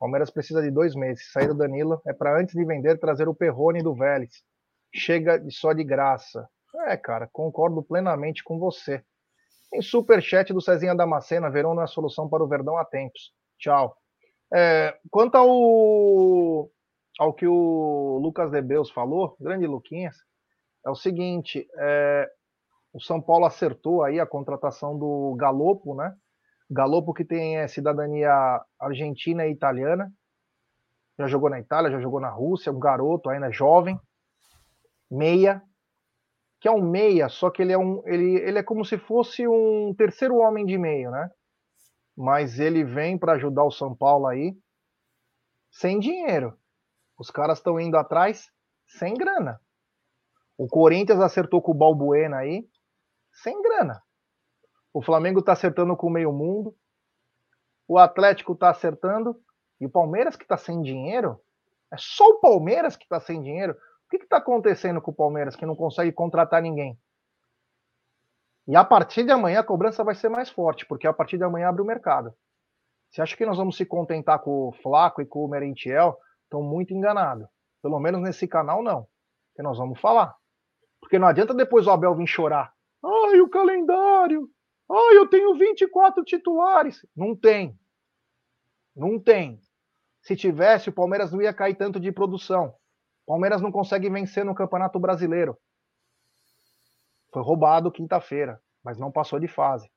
[0.00, 1.30] Palmeiras precisa de dois meses.
[1.30, 4.42] Sair do Danilo é para antes de vender trazer o Perrone do Vélez.
[4.92, 6.48] Chega só de graça.
[6.88, 9.00] É, cara, concordo plenamente com você.
[9.70, 11.48] Tem super chat do Cezinha Damascena.
[11.48, 13.30] Verão não é solução para o Verdão há tempos.
[13.60, 13.96] Tchau.
[14.52, 16.70] É, quanto ao,
[17.18, 20.16] ao que o Lucas Debeus falou, grande Luquinhas,
[20.84, 22.30] é o seguinte: é,
[22.92, 26.14] o São Paulo acertou aí a contratação do Galopo, né?
[26.70, 28.32] Galopo que tem é, cidadania
[28.78, 30.12] argentina e italiana,
[31.18, 34.00] já jogou na Itália, já jogou na Rússia, um garoto ainda jovem,
[35.10, 35.62] meia,
[36.60, 39.46] que é um meia, só que ele é um, ele, ele é como se fosse
[39.46, 41.30] um terceiro homem de meio, né?
[42.20, 44.54] Mas ele vem para ajudar o São Paulo aí.
[45.70, 46.54] sem dinheiro.
[47.16, 48.50] Os caras estão indo atrás
[48.86, 49.58] sem grana.
[50.58, 52.68] O Corinthians acertou com o Balbuena aí,
[53.32, 54.02] sem grana.
[54.92, 56.76] O Flamengo está acertando com o meio mundo.
[57.88, 59.40] O Atlético está acertando.
[59.80, 61.40] E o Palmeiras que está sem dinheiro?
[61.90, 63.72] É só o Palmeiras que está sem dinheiro?
[63.72, 66.98] O que está acontecendo com o Palmeiras que não consegue contratar ninguém?
[68.66, 71.44] E a partir de amanhã a cobrança vai ser mais forte, porque a partir de
[71.44, 72.34] amanhã abre o mercado.
[73.10, 76.16] Você acha que nós vamos se contentar com o Flaco e com o Merentiel?
[76.44, 77.48] Estão muito enganados.
[77.82, 79.06] Pelo menos nesse canal, não.
[79.56, 80.34] Que nós vamos falar.
[81.00, 82.72] Porque não adianta depois o Abel vir chorar.
[83.04, 84.48] Ai, o calendário.
[84.90, 87.04] Ai, eu tenho 24 titulares.
[87.16, 87.76] Não tem.
[88.94, 89.60] Não tem.
[90.22, 92.74] Se tivesse, o Palmeiras não ia cair tanto de produção.
[93.26, 95.56] O Palmeiras não consegue vencer no Campeonato Brasileiro.
[97.32, 99.90] Foi roubado quinta-feira, mas não passou de fase.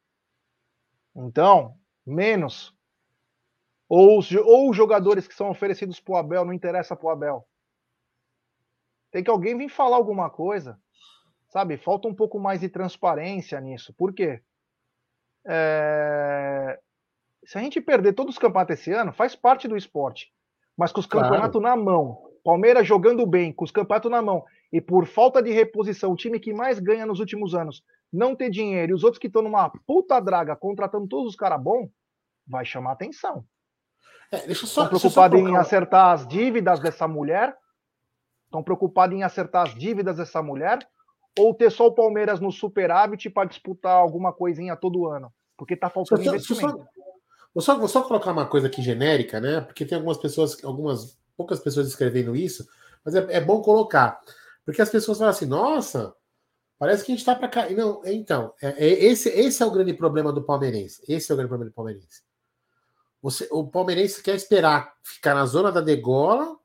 [1.15, 1.75] Então,
[2.05, 2.75] menos.
[3.89, 7.09] Ou os, ou os jogadores que são oferecidos para o Abel não interessa para o
[7.09, 7.47] Abel.
[9.11, 10.79] Tem que alguém vir falar alguma coisa.
[11.49, 11.77] Sabe?
[11.77, 13.93] Falta um pouco mais de transparência nisso.
[13.93, 14.41] Por quê?
[15.45, 16.79] É...
[17.45, 20.34] Se a gente perder todos os campeonatos esse ano, faz parte do esporte.
[20.75, 21.77] Mas com os campeonatos claro.
[21.77, 24.43] na mão, Palmeiras jogando bem, com os campeonatos na mão,
[24.74, 28.49] e por falta de reposição, o time que mais ganha nos últimos anos não ter
[28.49, 31.91] dinheiro e os outros que estão numa puta draga contratando todos os caras bons,
[32.45, 33.45] vai chamar atenção.
[34.32, 37.55] É, deixa só, Estão preocupados em acertar as dívidas dessa mulher?
[38.45, 40.80] Estão preocupados em acertar as dívidas dessa mulher?
[41.38, 45.32] Ou ter só o Palmeiras no superávit para disputar alguma coisinha todo ano?
[45.55, 46.78] Porque tá faltando investimento.
[46.78, 46.86] Só,
[47.53, 49.61] vou, só, vou só colocar uma coisa aqui genérica, né?
[49.61, 52.67] Porque tem algumas pessoas, algumas poucas pessoas escrevendo isso,
[53.05, 54.19] mas é, é bom colocar.
[54.66, 56.16] Porque as pessoas falam assim, nossa,
[56.80, 57.76] parece que a gente está para cair.
[57.76, 61.01] Não, então, é, é, esse, esse é o grande problema do palmeirense.
[61.07, 62.24] Esse é o grande problema do palmeirense.
[63.22, 66.57] Você, o palmeirense quer esperar ficar na zona da degola,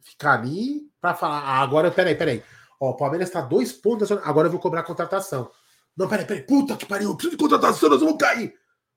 [0.00, 2.42] ficar ali, para falar, ah, agora, peraí, peraí.
[2.80, 5.50] Ó, o Palmeiras está dois pontos zona, agora eu vou cobrar contratação.
[5.96, 8.54] Não, peraí, peraí, puta que pariu, eu preciso de contratação, nós vamos cair.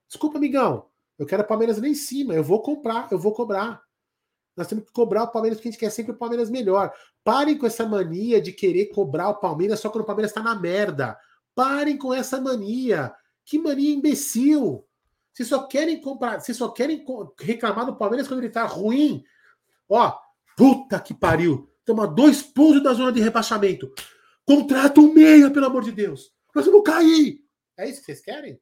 [0.08, 0.86] Desculpa, amigão,
[1.18, 3.82] eu quero o Palmeiras lá em cima, eu vou comprar, eu vou cobrar.
[4.56, 6.92] Nós temos que cobrar o Palmeiras porque a gente quer sempre o Palmeiras melhor.
[7.24, 10.54] Parem com essa mania de querer cobrar o Palmeiras só quando o Palmeiras está na
[10.54, 11.18] merda.
[11.54, 13.14] Parem com essa mania.
[13.46, 14.86] Que mania imbecil.
[15.32, 17.04] Vocês só querem comprar, vocês só querem
[17.40, 19.24] reclamar do Palmeiras quando ele está ruim.
[19.88, 20.16] Ó,
[20.56, 21.68] puta que pariu.
[21.84, 23.92] Toma dois pontos da zona de rebaixamento.
[24.44, 26.30] Contrata um meia, pelo amor de Deus.
[26.54, 27.40] Nós vamos cair.
[27.76, 28.60] É isso que vocês querem?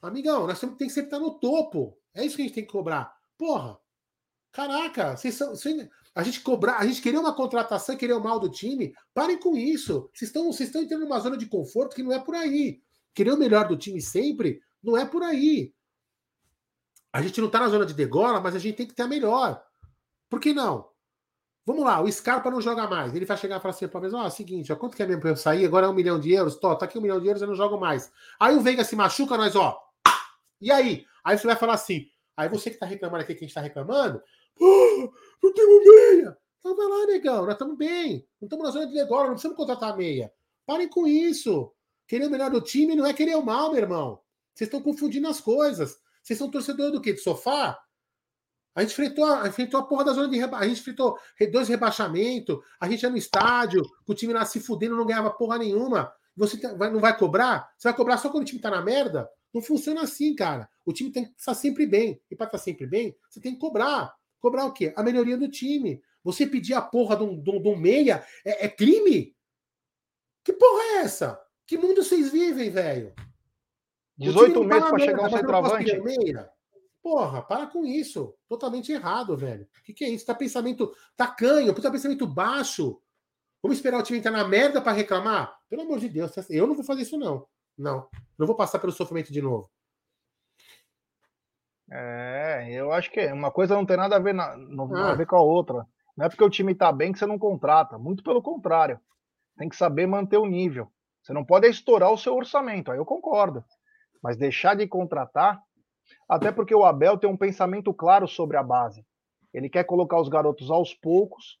[0.00, 1.98] Amigão, nós temos, tem que sempre estar no topo.
[2.14, 3.14] É isso que a gente tem que cobrar.
[3.36, 3.78] Porra,
[4.52, 5.88] Caraca, vocês são, vocês,
[6.18, 8.92] a gente cobrar, a gente queria uma contratação e querer o mal do time.
[9.14, 10.10] Parem com isso.
[10.12, 12.82] Vocês estão, vocês estão entrando numa zona de conforto que não é por aí.
[13.14, 15.72] Querer o melhor do time sempre não é por aí.
[17.12, 19.06] A gente não está na zona de degola, mas a gente tem que ter a
[19.06, 19.62] melhor.
[20.28, 20.88] Por que não?
[21.64, 23.14] Vamos lá, o Scarpa não joga mais.
[23.14, 25.20] Ele vai chegar e falar assim: Palmeiras, ó, oh, seguinte, ó, quanto que é mesmo
[25.20, 25.64] para eu sair?
[25.64, 26.56] Agora é um milhão de euros.
[26.56, 28.10] Tô, tá aqui um milhão de euros, eu não jogo mais.
[28.40, 29.80] Aí o Veiga se machuca, nós, ó.
[30.60, 31.06] E aí?
[31.22, 32.08] Aí você vai falar assim:
[32.38, 34.22] aí você que está reclamando aqui, que a gente está reclamando,
[34.60, 35.12] Oh,
[35.42, 36.36] não temos meia!
[36.60, 38.26] Então vai lá, negão, nós estamos bem.
[38.40, 40.32] Não estamos na zona de negócio, não precisamos contratar meia.
[40.66, 41.72] Parem com isso.
[42.06, 44.20] Querer o melhor do time não é querer o mal, meu irmão.
[44.54, 45.98] Vocês estão confundindo as coisas.
[46.22, 47.12] Vocês são torcedores do quê?
[47.12, 47.78] De sofá?
[48.74, 50.64] A gente enfrentou a, enfrentou a porra da zona de rebaixamento.
[50.64, 51.18] A gente enfrentou
[51.52, 52.58] dois rebaixamentos.
[52.80, 56.12] A gente ia no estádio, o time lá se fudendo, não ganhava porra nenhuma.
[56.36, 57.68] Você tá, não vai cobrar?
[57.76, 59.28] Você vai cobrar só quando o time tá na merda?
[59.52, 60.68] Não funciona assim, cara.
[60.88, 62.18] O time tem que estar sempre bem.
[62.30, 64.16] E para estar sempre bem, você tem que cobrar.
[64.40, 64.90] Cobrar o quê?
[64.96, 66.02] A melhoria do time.
[66.24, 69.36] Você pedir a porra de um, de um, de um meia é, é, crime?
[70.42, 71.38] Que porra é essa?
[71.66, 73.12] Que mundo vocês vivem, velho?
[74.16, 76.00] 18 meses para chegar um centroavante.
[76.00, 76.50] Meia.
[77.02, 78.34] Porra, para com isso.
[78.48, 79.68] Totalmente errado, velho.
[79.80, 80.24] O que, que é isso?
[80.24, 82.98] Tá pensamento tacanho, tá pensamento baixo.
[83.62, 85.54] Vamos esperar o time entrar na merda para reclamar?
[85.68, 87.46] Pelo amor de Deus, eu não vou fazer isso, não.
[87.76, 88.08] Não.
[88.38, 89.70] Não vou passar pelo sofrimento de novo.
[91.90, 95.12] É, eu acho que uma coisa não tem nada a ver, na, não, ah.
[95.12, 95.86] a ver com a outra.
[96.16, 97.98] Não é porque o time tá bem que você não contrata.
[97.98, 99.00] Muito pelo contrário.
[99.56, 100.90] Tem que saber manter o nível.
[101.22, 103.64] Você não pode estourar o seu orçamento, aí eu concordo.
[104.22, 105.60] Mas deixar de contratar,
[106.28, 109.04] até porque o Abel tem um pensamento claro sobre a base.
[109.52, 111.58] Ele quer colocar os garotos aos poucos,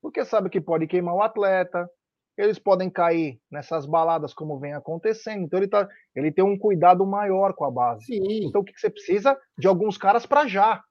[0.00, 1.88] porque sabe que pode queimar o atleta,
[2.36, 5.44] eles podem cair nessas baladas como vem acontecendo.
[5.44, 8.06] Então ele, tá, ele tem um cuidado maior com a base.
[8.06, 8.46] Sim.
[8.46, 9.38] Então o que, que você precisa?
[9.58, 10.82] De alguns caras para já.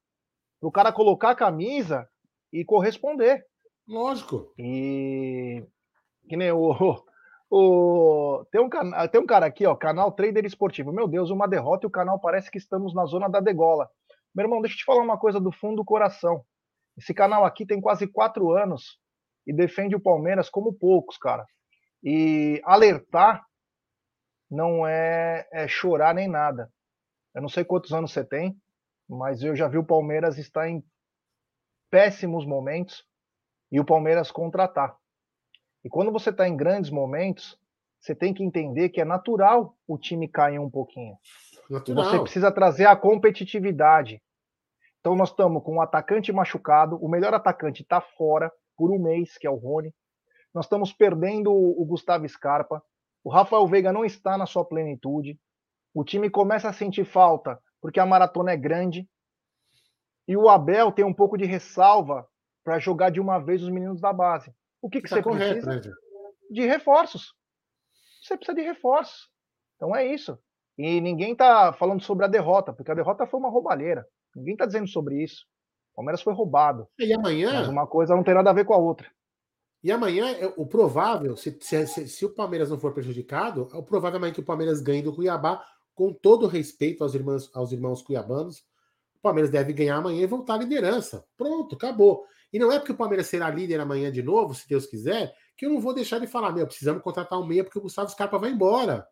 [0.61, 2.07] O cara colocar a camisa
[2.53, 3.43] e corresponder.
[3.87, 4.53] Lógico.
[4.57, 5.65] E
[6.29, 7.03] que nem o,
[7.49, 8.69] o, tem, um,
[9.11, 10.93] tem um cara aqui, ó, canal Trader Esportivo.
[10.93, 13.89] Meu Deus, uma derrota e o canal parece que estamos na zona da degola.
[14.33, 16.43] Meu irmão, deixa eu te falar uma coisa do fundo do coração.
[16.97, 19.00] Esse canal aqui tem quase quatro anos
[19.45, 21.45] e defende o Palmeiras como poucos, cara.
[22.03, 23.43] E alertar
[24.49, 26.71] não é, é chorar nem nada.
[27.33, 28.55] Eu não sei quantos anos você tem,
[29.07, 30.83] mas eu já vi o Palmeiras estar em
[31.89, 33.05] péssimos momentos
[33.71, 34.95] e o Palmeiras contratar.
[35.83, 37.57] E quando você está em grandes momentos,
[37.99, 41.15] você tem que entender que é natural o time cair um pouquinho.
[41.69, 42.03] Natural.
[42.03, 44.21] Você precisa trazer a competitividade.
[44.99, 49.37] Então nós estamos com um atacante machucado, o melhor atacante está fora por um mês,
[49.37, 49.93] que é o Rony.
[50.53, 52.83] Nós estamos perdendo o Gustavo Scarpa.
[53.23, 55.39] O Rafael Veiga não está na sua plenitude.
[55.93, 59.09] O time começa a sentir falta porque a maratona é grande.
[60.27, 62.27] E o Abel tem um pouco de ressalva
[62.63, 64.53] para jogar de uma vez os meninos da base.
[64.81, 65.89] O que, que tá você correto, precisa?
[65.89, 65.95] Né,
[66.51, 67.33] de reforços.
[68.21, 69.29] Você precisa de reforços.
[69.75, 70.37] Então é isso.
[70.77, 74.05] E ninguém está falando sobre a derrota, porque a derrota foi uma roubalheira.
[74.35, 75.45] Ninguém está dizendo sobre isso.
[75.91, 76.87] O Palmeiras foi roubado.
[76.99, 77.53] E amanhã.
[77.53, 79.09] Mas uma coisa não tem nada a ver com a outra.
[79.83, 83.77] E amanhã, é, o provável, se, se, se, se, o Palmeiras não for prejudicado, é
[83.77, 85.65] o provável amanhã que o Palmeiras ganhe do Cuiabá,
[85.95, 88.59] com todo respeito aos irmãos, aos irmãos cuiabanos.
[89.15, 91.25] O Palmeiras deve ganhar amanhã e voltar à liderança.
[91.35, 92.25] Pronto, acabou.
[92.53, 95.65] E não é porque o Palmeiras será líder amanhã de novo, se Deus quiser, que
[95.65, 98.37] eu não vou deixar de falar, meu, precisamos contratar um meia porque o Gustavo Scarpa
[98.37, 99.07] vai embora.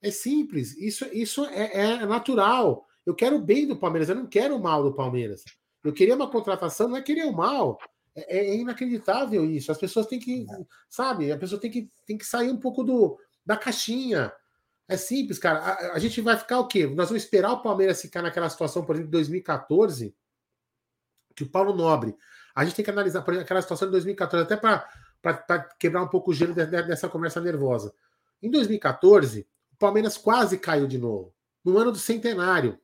[0.00, 2.86] É simples, isso, isso é, é natural.
[3.08, 5.42] Eu quero o bem do Palmeiras, eu não quero o mal do Palmeiras.
[5.82, 7.78] Eu queria uma contratação, não é querer o mal.
[8.14, 9.72] É, é, inacreditável isso.
[9.72, 10.44] As pessoas têm que,
[10.90, 14.30] sabe, a pessoa tem que, tem que sair um pouco do, da caixinha.
[14.86, 15.58] É simples, cara.
[15.58, 16.86] A, a gente vai ficar o quê?
[16.86, 20.14] Nós vamos esperar o Palmeiras ficar naquela situação, por exemplo, de 2014,
[21.34, 22.14] que o Paulo Nobre.
[22.54, 24.86] A gente tem que analisar, por exemplo, aquela situação de 2014, até para
[25.80, 27.90] quebrar um pouco o gelo dessa conversa nervosa.
[28.42, 31.32] Em 2014, o Palmeiras quase caiu de novo.
[31.64, 32.78] No ano do centenário.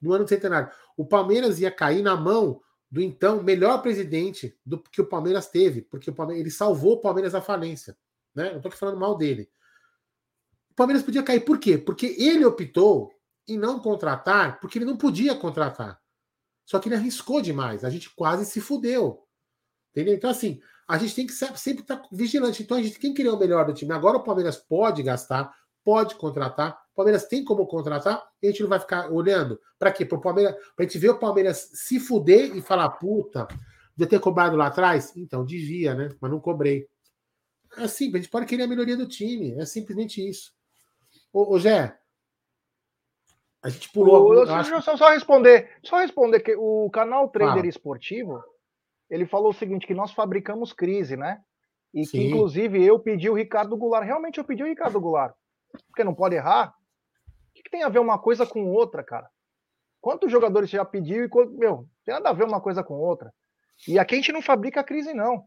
[0.00, 0.70] No ano do centenário.
[0.96, 5.82] O Palmeiras ia cair na mão do então melhor presidente do que o Palmeiras teve,
[5.82, 7.96] porque o Palmeiras, ele salvou o Palmeiras da falência.
[8.34, 8.50] Né?
[8.50, 9.48] Não estou falando mal dele.
[10.70, 11.78] O Palmeiras podia cair por quê?
[11.78, 13.12] Porque ele optou
[13.46, 16.00] em não contratar, porque ele não podia contratar.
[16.64, 17.84] Só que ele arriscou demais.
[17.84, 19.26] A gente quase se fudeu.
[19.90, 20.14] Entendeu?
[20.14, 22.62] Então, assim, a gente tem que sempre estar vigilante.
[22.62, 23.92] Então, a gente tem que o melhor do time.
[23.92, 25.52] Agora o Palmeiras pode gastar,
[25.84, 26.79] pode contratar.
[27.00, 29.58] O Palmeiras tem como contratar e a gente não vai ficar olhando.
[29.78, 30.04] Para quê?
[30.04, 33.48] Para o Palmeiras, para a gente ver o Palmeiras se fuder e falar, puta,
[33.96, 35.16] devia ter cobrado lá atrás?
[35.16, 36.10] Então, devia, né?
[36.20, 36.86] Mas não cobrei.
[37.76, 39.54] É simples, a gente pode querer a melhoria do time.
[39.58, 40.52] É simplesmente isso.
[41.32, 41.96] Ô, ô Gé,
[43.62, 44.34] a gente pulou.
[44.34, 44.82] Eu, acho...
[44.82, 47.68] só, só, responder, só responder que o canal Trader ah.
[47.68, 48.42] Esportivo
[49.08, 51.40] ele falou o seguinte: que nós fabricamos crise, né?
[51.92, 52.10] E Sim.
[52.10, 54.06] que, inclusive, eu pedi o Ricardo Goulart.
[54.06, 55.34] Realmente eu pedi o Ricardo Goulart.
[55.88, 56.74] Porque não pode errar.
[57.60, 59.28] Que, que tem a ver uma coisa com outra, cara?
[60.00, 61.52] Quantos jogadores você já pediu e quanto.
[61.52, 63.32] Meu, tem nada a ver uma coisa com outra.
[63.86, 65.44] E aqui a gente não fabrica crise, não.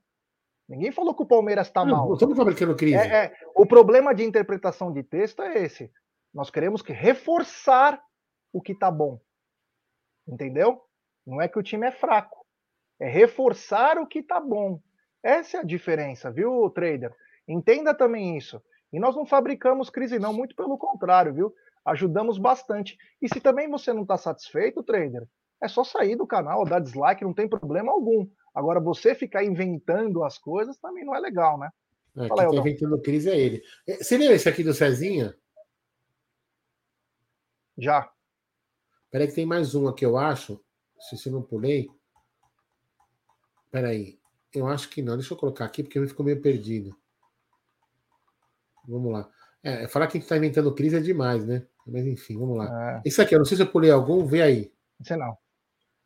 [0.67, 2.07] Ninguém falou que o Palmeiras está mal.
[2.07, 2.95] Não estamos fabricando crise.
[2.95, 5.91] É, é, o problema de interpretação de texto é esse.
[6.33, 8.01] Nós queremos que reforçar
[8.51, 9.19] o que está bom.
[10.27, 10.81] Entendeu?
[11.25, 12.45] Não é que o time é fraco.
[12.99, 14.79] É reforçar o que está bom.
[15.21, 17.13] Essa é a diferença, viu, trader?
[17.47, 18.61] Entenda também isso.
[18.91, 21.53] E nós não fabricamos crise, não, muito pelo contrário, viu?
[21.85, 22.97] Ajudamos bastante.
[23.21, 25.27] E se também você não está satisfeito, trader,
[25.61, 28.27] é só sair do canal, dar dislike, não tem problema algum.
[28.53, 31.69] Agora, você ficar inventando as coisas também não é legal, né?
[32.15, 33.63] É, Fala, quem está inventando crise é ele.
[33.87, 35.35] É, você leu esse aqui do Cezinha?
[37.77, 38.11] Já.
[39.09, 40.63] Peraí que tem mais um aqui, eu acho.
[40.99, 41.89] Se eu não pulei.
[43.71, 44.19] Peraí.
[44.53, 45.17] Eu acho que não.
[45.17, 46.95] Deixa eu colocar aqui, porque eu ficou meio perdido.
[48.87, 49.29] Vamos lá.
[49.63, 51.65] É, falar que a gente está inventando crise é demais, né?
[51.85, 52.95] Mas enfim, vamos lá.
[52.95, 53.01] É.
[53.05, 54.71] Esse aqui, eu não sei se eu pulei algum, vê aí.
[54.99, 55.37] Não sei não.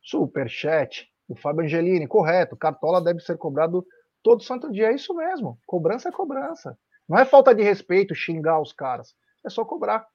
[0.01, 1.07] Superchat.
[1.28, 2.55] O Fábio Angelini, correto.
[2.55, 3.86] Cartola deve ser cobrado
[4.23, 4.88] todo santo dia.
[4.88, 5.59] É isso mesmo.
[5.65, 6.78] Cobrança é cobrança.
[7.07, 9.15] Não é falta de respeito xingar os caras.
[9.45, 10.07] É só cobrar.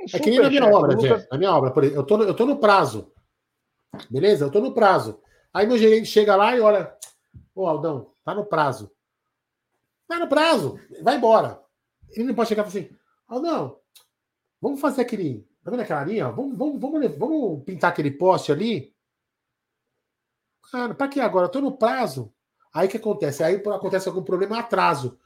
[0.00, 1.28] É que nem na minha obra, Lucas...
[1.30, 3.12] Na minha obra, por exemplo, eu tô, no, eu tô no prazo.
[4.10, 4.44] Beleza?
[4.44, 5.20] Eu tô no prazo.
[5.52, 6.96] Aí meu gerente chega lá e olha.
[7.54, 8.90] Ô, Aldão, tá no prazo.
[10.08, 10.78] Tá no prazo.
[11.02, 11.60] Vai embora.
[12.10, 12.96] Ele não pode chegar e falar assim,
[13.28, 13.78] Aldão,
[14.64, 15.46] vamos fazer aquele.
[15.62, 16.30] Tá vendo aquela linha?
[16.30, 18.94] Vamos, vamos, vamos, vamos pintar aquele poste ali.
[20.72, 21.46] Cara, pra que agora?
[21.46, 22.32] Eu tô no prazo.
[22.72, 23.44] Aí o que acontece?
[23.44, 25.18] Aí acontece algum problema, atraso.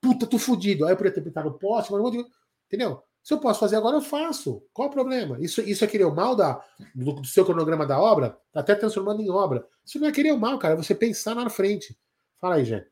[0.00, 0.86] Puta, tô fudido.
[0.86, 2.24] Aí eu poderia ter pintado o poste, mas não
[2.66, 3.02] Entendeu?
[3.22, 4.62] Se eu posso fazer agora, eu faço.
[4.72, 5.36] Qual o problema?
[5.40, 8.38] Isso, isso é querer o mal da, do, do seu cronograma da obra?
[8.52, 9.66] Tá até transformando em obra.
[9.84, 10.74] Isso não é querer o mal, cara.
[10.74, 11.96] É você pensar na frente.
[12.40, 12.86] Fala aí, Jé.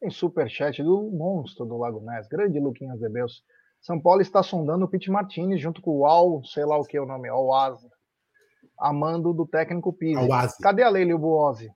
[0.00, 3.42] Tem superchat do monstro do Lago Ness, grande Luquinhas Debeus.
[3.86, 6.96] São Paulo está sondando o Pete Martinez junto com o Al, sei lá o que
[6.96, 7.88] é o nome, Al Asa.
[8.76, 10.26] a mando do técnico Pizzi.
[10.60, 11.72] Cadê a Leila Buozzi?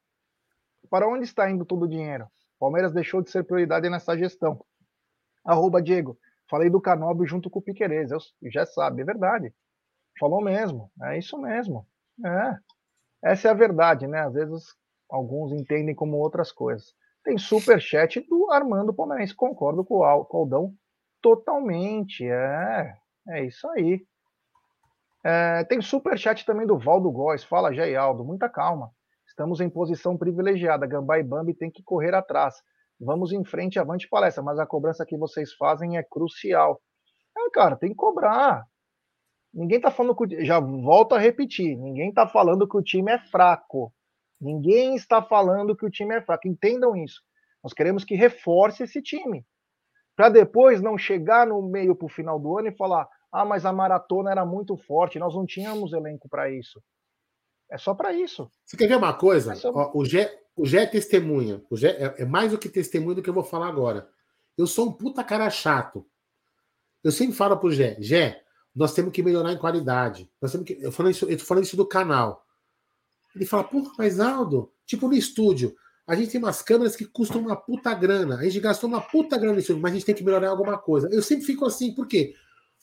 [0.91, 2.27] Para onde está indo todo o dinheiro?
[2.59, 4.61] Palmeiras deixou de ser prioridade nessa gestão.
[5.45, 6.19] Arroba Diego.
[6.51, 8.11] Falei do Canóbio junto com o Piquerez.
[8.11, 8.19] Eu
[8.51, 9.55] já sabe, é verdade.
[10.19, 10.91] Falou mesmo.
[11.05, 11.87] É isso mesmo.
[12.27, 13.31] É.
[13.31, 14.23] Essa é a verdade, né?
[14.23, 14.65] Às vezes
[15.09, 16.93] alguns entendem como outras coisas.
[17.23, 19.33] Tem super chat do Armando Palmeirense.
[19.33, 20.75] Concordo com o Caldão
[21.21, 22.25] totalmente.
[22.25, 22.95] É,
[23.29, 24.05] é isso aí.
[25.25, 27.45] É, tem super chat também do Valdo Góes.
[27.45, 28.25] Fala, Aldo.
[28.25, 28.91] Muita calma.
[29.27, 30.87] Estamos em posição privilegiada.
[30.87, 32.55] Gambá e Bambi tem que correr atrás.
[32.99, 34.43] Vamos em frente, avante palestra.
[34.43, 36.81] Mas a cobrança que vocês fazem é crucial.
[37.37, 38.65] É, cara, tem que cobrar.
[39.53, 40.45] Ninguém tá falando que.
[40.45, 41.77] Já volto a repetir.
[41.77, 43.93] Ninguém tá falando que o time é fraco.
[44.41, 46.49] Ninguém está falando que o time é fraco.
[46.49, 47.21] Entendam isso.
[47.63, 49.45] Nós queremos que reforce esse time.
[50.21, 53.65] Para depois não chegar no meio para o final do ano e falar: ah, mas
[53.65, 56.79] a maratona era muito forte, nós não tínhamos elenco para isso.
[57.71, 58.51] É só para isso.
[58.67, 59.53] Você quer ver uma coisa?
[59.53, 59.73] É só...
[59.73, 61.63] Ó, o, Gé, o Gé é testemunha.
[61.71, 64.11] O Gé é, é, mais do que testemunha do que eu vou falar agora.
[64.59, 66.07] Eu sou um puta cara chato.
[67.03, 68.43] Eu sempre falo pro Gé, Gé,
[68.77, 70.31] nós temos que melhorar em qualidade.
[70.39, 72.45] Nós temos que, eu, falando isso, eu tô falando isso do canal.
[73.35, 75.75] Ele fala, porra, mas Aldo, tipo no estúdio,
[76.11, 78.39] a gente tem umas câmeras que custam uma puta grana.
[78.39, 81.09] A gente gastou uma puta grana nisso, mas a gente tem que melhorar alguma coisa.
[81.13, 82.35] Eu sempre fico assim, por quê?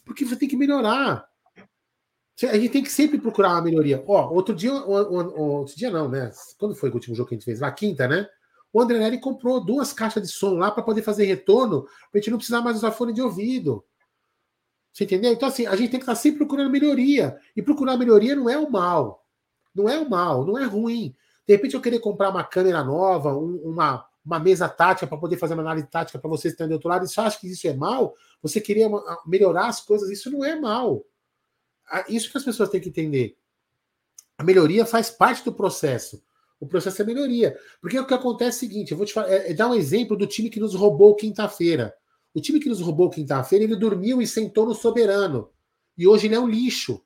[0.06, 1.28] Porque você tem que melhorar.
[2.44, 4.02] A gente tem que sempre procurar uma melhoria.
[4.08, 6.32] Ó, outro dia, outro dia não, né?
[6.58, 7.60] Quando foi o último jogo que a gente fez?
[7.60, 8.30] Na quinta, né?
[8.72, 12.18] O André Neri comprou duas caixas de som lá para poder fazer retorno, para a
[12.20, 13.84] gente não precisar mais usar fone de ouvido.
[14.94, 15.34] Você entendeu?
[15.34, 17.38] Então, assim, a gente tem que estar sempre procurando melhoria.
[17.58, 19.28] E procurar melhoria não é o mal.
[19.76, 21.14] Não é o mal, não é ruim.
[21.48, 25.38] De repente eu querer comprar uma câmera nova, um, uma, uma mesa tática para poder
[25.38, 27.48] fazer uma análise tática para vocês que estão do outro lado, e você acha que
[27.48, 28.14] isso é mal?
[28.42, 28.90] Você queria
[29.26, 31.06] melhorar as coisas, isso não é mal.
[32.10, 33.38] Isso que as pessoas têm que entender.
[34.38, 36.22] A melhoria faz parte do processo.
[36.60, 37.58] O processo é melhoria.
[37.82, 39.74] Porque o que acontece é o seguinte: eu vou te falar, é, é dar um
[39.74, 41.94] exemplo do time que nos roubou quinta-feira.
[42.34, 45.50] O time que nos roubou quinta-feira, ele dormiu e sentou no soberano.
[45.98, 47.02] E hoje ele é um lixo.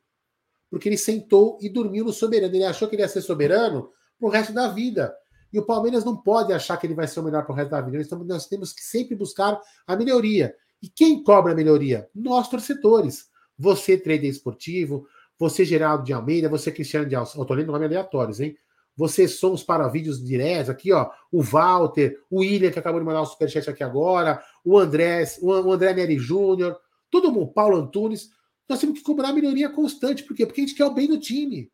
[0.69, 2.55] Porque ele sentou e dormiu no soberano.
[2.55, 3.91] Ele achou que ele ia ser soberano
[4.22, 5.13] para o resto da vida.
[5.51, 7.72] E o Palmeiras não pode achar que ele vai ser o melhor para o resto
[7.72, 7.97] da vida.
[7.97, 10.55] Nós, nós temos que sempre buscar a melhoria.
[10.82, 12.07] E quem cobra a melhoria?
[12.15, 13.30] Nós, torcedores.
[13.57, 15.05] Você, trader esportivo,
[15.38, 17.41] você, Geraldo de Almeida, você, Cristiano de Almeida.
[17.41, 18.55] Estou lendo nome aleatórios, hein?
[18.95, 21.09] Você, Somos para Vídeos Diretos, aqui, ó.
[21.32, 25.72] O Walter, o William, que acabou de mandar o superchat aqui agora, o André, o
[25.72, 26.78] André Neri Júnior,
[27.09, 28.30] todo mundo, Paulo Antunes.
[28.69, 30.24] Nós temos que cobrar melhoria constante.
[30.24, 30.45] Por quê?
[30.45, 31.69] Porque a gente quer o bem do time.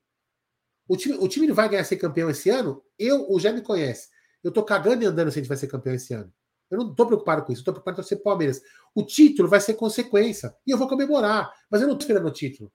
[0.88, 2.84] O time, o time vai ganhar ser campeão esse ano?
[2.98, 4.10] Eu, o já me conhece.
[4.44, 6.32] Eu tô cagando e andando se a gente vai ser campeão esse ano.
[6.70, 8.62] Eu não tô preocupado com isso, eu tô preocupado com ser Palmeiras.
[8.94, 10.54] O título vai ser consequência.
[10.66, 11.52] E eu vou comemorar.
[11.70, 12.72] Mas eu não tô esperando o título.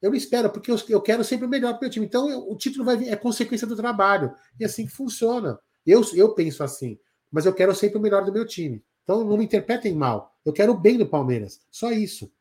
[0.00, 2.06] Eu não espero, porque eu, eu quero sempre o melhor para o meu time.
[2.06, 4.34] Então, eu, o título vai vir, é consequência do trabalho.
[4.58, 5.58] E é assim que funciona.
[5.86, 6.98] Eu, eu penso assim.
[7.30, 8.84] Mas eu quero sempre o melhor do meu time.
[9.02, 10.36] Então, não me interpretem mal.
[10.44, 11.60] Eu quero o bem do Palmeiras.
[11.70, 12.32] Só isso.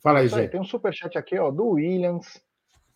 [0.00, 0.50] Fala aí, gente.
[0.50, 2.40] Tem um superchat aqui, ó, do Williams.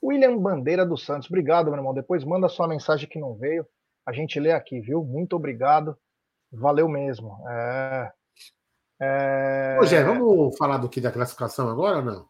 [0.05, 1.95] William Bandeira dos Santos, obrigado, meu irmão.
[1.95, 3.67] Depois manda sua mensagem que não veio.
[4.07, 5.03] A gente lê aqui, viu?
[5.03, 5.97] Muito obrigado.
[6.53, 7.43] Valeu mesmo.
[7.49, 8.13] É...
[9.01, 9.79] É...
[9.81, 12.29] Ô, Gé, vamos falar do que da classificação agora ou não?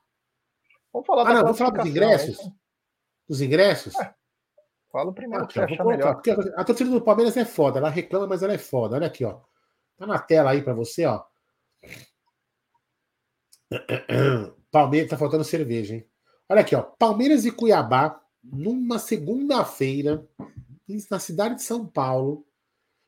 [0.93, 2.39] Vamos falar ah, não, vamos falar dos ingressos?
[2.39, 2.55] Então.
[3.29, 3.95] Dos ingressos?
[3.99, 4.15] É.
[4.93, 6.15] Fala primeiro aqui, achar melhor.
[6.15, 7.81] Porque a torcida do Palmeiras é foda.
[7.81, 8.95] Ela reclama, mas ela é foda.
[8.95, 9.41] Olha aqui, ó.
[9.97, 11.25] Tá na tela aí para você, ó.
[14.71, 16.09] Palmeiras, tá faltando cerveja, hein?
[16.49, 16.83] Olha aqui, ó.
[16.83, 20.27] Palmeiras e Cuiabá, numa segunda-feira,
[21.11, 22.47] na cidade de São Paulo,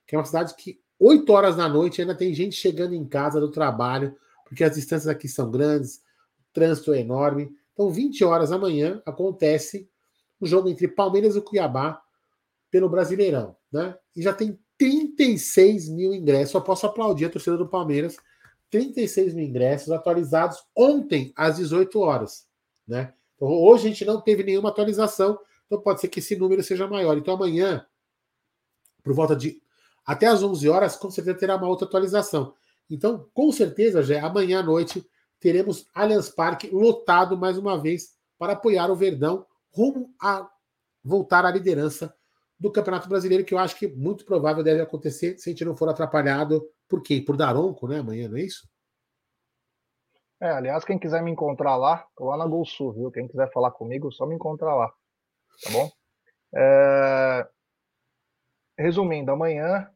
[0.07, 3.39] que é uma cidade que 8 horas da noite ainda tem gente chegando em casa
[3.39, 7.55] do trabalho, porque as distâncias aqui são grandes, o trânsito é enorme.
[7.72, 9.91] Então, 20 horas amanhã acontece
[10.41, 12.01] o jogo entre Palmeiras e Cuiabá
[12.70, 13.97] pelo Brasileirão, né?
[14.14, 16.55] E já tem 36 mil ingressos.
[16.55, 18.16] Eu posso aplaudir a torcida do Palmeiras.
[18.70, 22.47] 36 mil ingressos atualizados ontem às 18 horas,
[22.87, 23.14] né?
[23.37, 26.87] Então, hoje a gente não teve nenhuma atualização, então pode ser que esse número seja
[26.87, 27.16] maior.
[27.16, 27.87] Então amanhã,
[29.03, 29.61] por volta de
[30.05, 32.55] até às 11 horas, com certeza terá uma outra atualização.
[32.89, 35.05] Então, com certeza, já amanhã à noite
[35.41, 40.49] teremos Allianz Parque lotado mais uma vez para apoiar o Verdão rumo a
[41.03, 42.14] voltar à liderança
[42.59, 45.76] do Campeonato Brasileiro, que eu acho que muito provável deve acontecer se a gente não
[45.76, 47.22] for atrapalhado por quem?
[47.22, 47.99] Por Daronco, né?
[47.99, 48.66] Amanhã, não é isso?
[50.41, 53.11] É, aliás, quem quiser me encontrar lá, tô lá na Gol Sul, viu?
[53.11, 54.89] Quem quiser falar comigo, só me encontrar lá.
[55.62, 55.91] Tá bom?
[56.55, 57.49] É...
[58.78, 59.91] Resumindo, amanhã,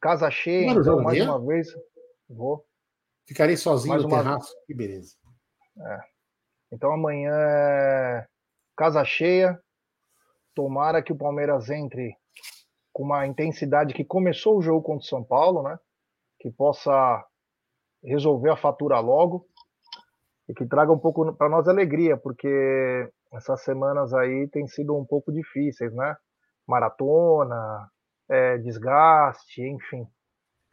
[0.00, 1.68] casa cheia, então, mais uma vez,
[2.28, 2.66] vou.
[3.26, 5.16] Ficarei sozinho mais no terraço, que beleza.
[5.78, 6.00] É.
[6.72, 8.26] Então amanhã é
[8.76, 9.58] casa cheia.
[10.54, 12.16] Tomara que o Palmeiras entre
[12.92, 15.78] com uma intensidade que começou o jogo contra o São Paulo, né?
[16.38, 17.24] Que possa
[18.04, 19.46] resolver a fatura logo
[20.48, 25.04] e que traga um pouco para nós alegria, porque essas semanas aí têm sido um
[25.04, 26.16] pouco difíceis, né?
[26.66, 27.88] Maratona,
[28.28, 30.06] é, desgaste, enfim.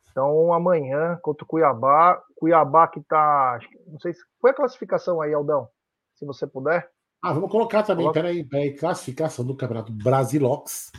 [0.10, 5.34] Então amanhã contra o Cuiabá, Cuiabá que tá, não sei se foi a classificação aí,
[5.34, 5.68] Aldão,
[6.16, 6.90] se você puder.
[7.24, 8.20] Ah, vamos colocar também, Coloca...
[8.20, 10.92] peraí, peraí, classificação do Campeonato Brasilox.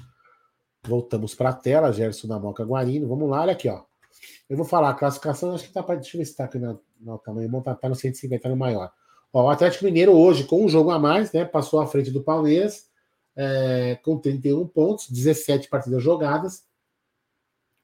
[0.87, 3.09] Voltamos para a tela, Gerson da Moca Guarino.
[3.09, 3.83] Vamos lá, olha aqui, ó.
[4.49, 5.97] Eu vou falar a classificação, acho que tá para.
[5.97, 8.93] Deixa eu ver se tá aqui no, no tamanho tá, tá no 150 no maior.
[9.33, 11.45] Ó, o Atlético Mineiro hoje, com um jogo a mais, né?
[11.45, 12.87] Passou à frente do Palmeiras,
[13.35, 16.65] é, com 31 pontos, 17 partidas jogadas.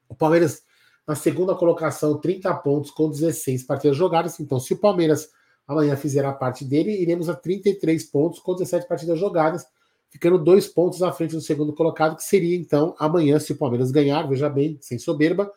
[0.08, 0.62] O Palmeiras,
[1.06, 4.38] na segunda colocação, 30 pontos com 16 partidas jogadas.
[4.40, 5.30] Então, se o Palmeiras
[5.66, 9.66] amanhã fizer a parte dele, iremos a 33 pontos com 17 partidas jogadas
[10.10, 13.90] ficando dois pontos à frente do segundo colocado, que seria então amanhã, se o Palmeiras
[13.90, 15.52] ganhar, veja bem, sem soberba,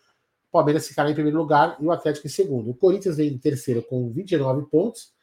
[0.52, 2.70] Palmeiras ficará em primeiro lugar e o Atlético em segundo.
[2.70, 5.14] O Corinthians vem em terceiro com 29 pontos,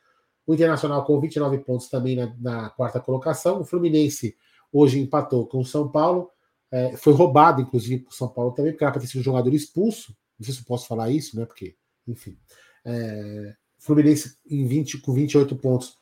[0.47, 4.37] o Internacional com 29 pontos também na, na quarta colocação, o Fluminense
[4.73, 6.31] hoje empatou com o São Paulo,
[6.71, 9.53] é, foi roubado, inclusive, por São Paulo também, porque era para ter sido um jogador
[9.53, 11.77] expulso, não sei se eu posso falar isso, né, porque,
[12.07, 12.39] enfim.
[12.85, 15.99] É, Fluminense em 20, com 28 pontos,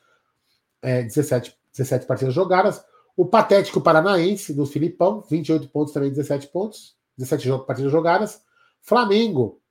[0.81, 2.83] é, 17, 17 partidas jogadas,
[3.17, 8.41] o patético paranaense do Filipão, 28 pontos também, 17 pontos, 17 partidas jogadas.
[8.81, 9.61] Flamengo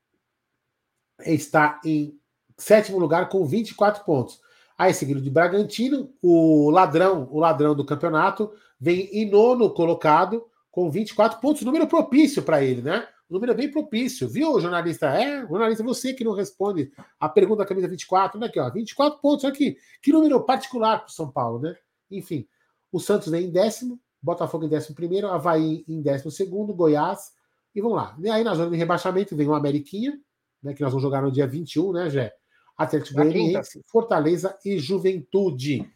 [1.20, 2.18] está em
[2.59, 4.40] sétimo lugar com 24 pontos.
[4.78, 10.90] Aí seguido de Bragantino, o ladrão, o ladrão do campeonato, vem em nono colocado com
[10.90, 13.09] 24 pontos, número propício para ele, né?
[13.28, 15.07] Número é bem propício, viu, jornalista?
[15.09, 19.18] É, jornalista, você que não responde a pergunta da camisa 24, olha aqui, ó, 24
[19.20, 21.74] pontos, olha aqui, que número particular para o São Paulo, né?
[22.11, 22.46] Enfim,
[22.92, 27.32] o Santos vem em décimo, Botafogo em décimo primeiro, Havaí em décimo segundo, Goiás,
[27.77, 28.16] e vamos lá.
[28.18, 30.18] E aí na zona de rebaixamento vem o Ameriquinha,
[30.62, 32.33] né, que nós vamos jogar no dia 21, né, Jé?
[32.77, 35.87] Atlético Goianiense, Fortaleza e Juventude.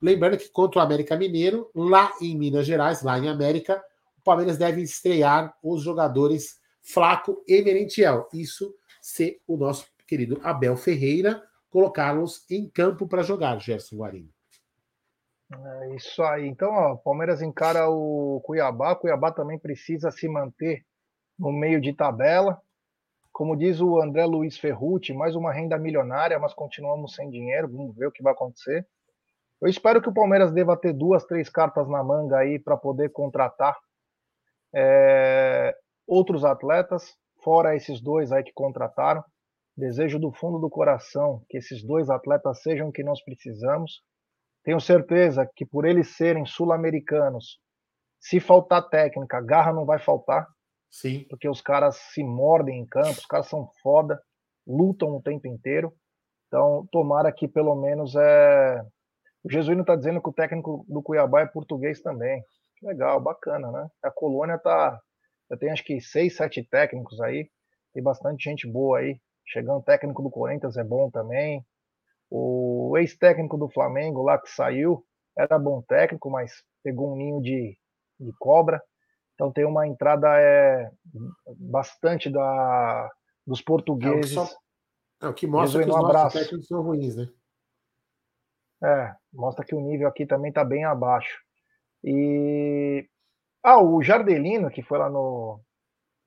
[0.00, 3.82] Lembrando que contra o América Mineiro, lá em Minas Gerais, lá em América,
[4.18, 8.26] o Palmeiras deve estrear os jogadores Flaco e Merentiel.
[8.32, 14.30] Isso se o nosso querido Abel Ferreira colocá-los em campo para jogar, Gerson Guarino.
[15.50, 16.46] É isso aí.
[16.46, 18.94] Então, ó, o Palmeiras encara o Cuiabá.
[18.94, 20.84] Cuiabá também precisa se manter
[21.38, 22.60] no meio de tabela.
[23.32, 27.68] Como diz o André Luiz Ferrucci, mais uma renda milionária, mas continuamos sem dinheiro.
[27.70, 28.86] Vamos ver o que vai acontecer.
[29.60, 33.10] Eu espero que o Palmeiras deva ter duas, três cartas na manga aí para poder
[33.10, 33.76] contratar
[34.74, 35.74] é,
[36.06, 39.22] outros atletas, fora esses dois aí que contrataram.
[39.76, 44.02] Desejo do fundo do coração que esses dois atletas sejam o que nós precisamos
[44.68, 47.58] tenho certeza que por eles serem sul-americanos,
[48.20, 50.46] se faltar técnica, garra não vai faltar.
[50.90, 51.24] Sim.
[51.28, 54.20] Porque os caras se mordem em campo, os caras são foda,
[54.66, 55.92] lutam o tempo inteiro.
[56.46, 58.82] Então, tomara que pelo menos é.
[59.44, 62.42] O Jesuíno está dizendo que o técnico do Cuiabá é português também.
[62.82, 63.88] Legal, bacana, né?
[64.02, 64.98] A colônia tá.
[65.50, 67.48] Já tem acho que seis, sete técnicos aí.
[67.94, 69.20] Tem bastante gente boa aí.
[69.46, 71.64] Chegando técnico do Corinthians é bom também.
[72.30, 75.04] O ex-técnico do Flamengo lá que saiu
[75.36, 77.76] era bom técnico, mas pegou um ninho de,
[78.20, 78.82] de cobra.
[79.38, 80.90] Então tem uma entrada é,
[81.60, 83.08] bastante da,
[83.46, 84.36] dos portugueses.
[84.36, 84.56] É o, só,
[85.22, 87.28] é o que mostra que os nossos técnicos são ruins, né?
[88.82, 91.38] É, mostra que o nível aqui também está bem abaixo.
[92.02, 93.08] E
[93.62, 95.60] ah, o Jardelino que foi lá no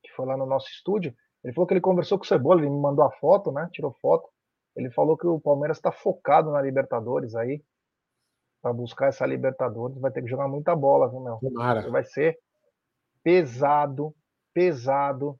[0.01, 2.69] que foi lá no nosso estúdio, ele falou que ele conversou com o Cebola, ele
[2.69, 3.69] me mandou a foto, né?
[3.73, 4.29] Tirou foto.
[4.73, 7.61] Ele falou que o Palmeiras está focado na Libertadores aí.
[8.61, 11.37] Para buscar essa Libertadores, vai ter que jogar muita bola, viu, meu?
[11.41, 11.89] Tomara.
[11.89, 12.39] Vai ser
[13.23, 14.13] pesado,
[14.53, 15.39] pesado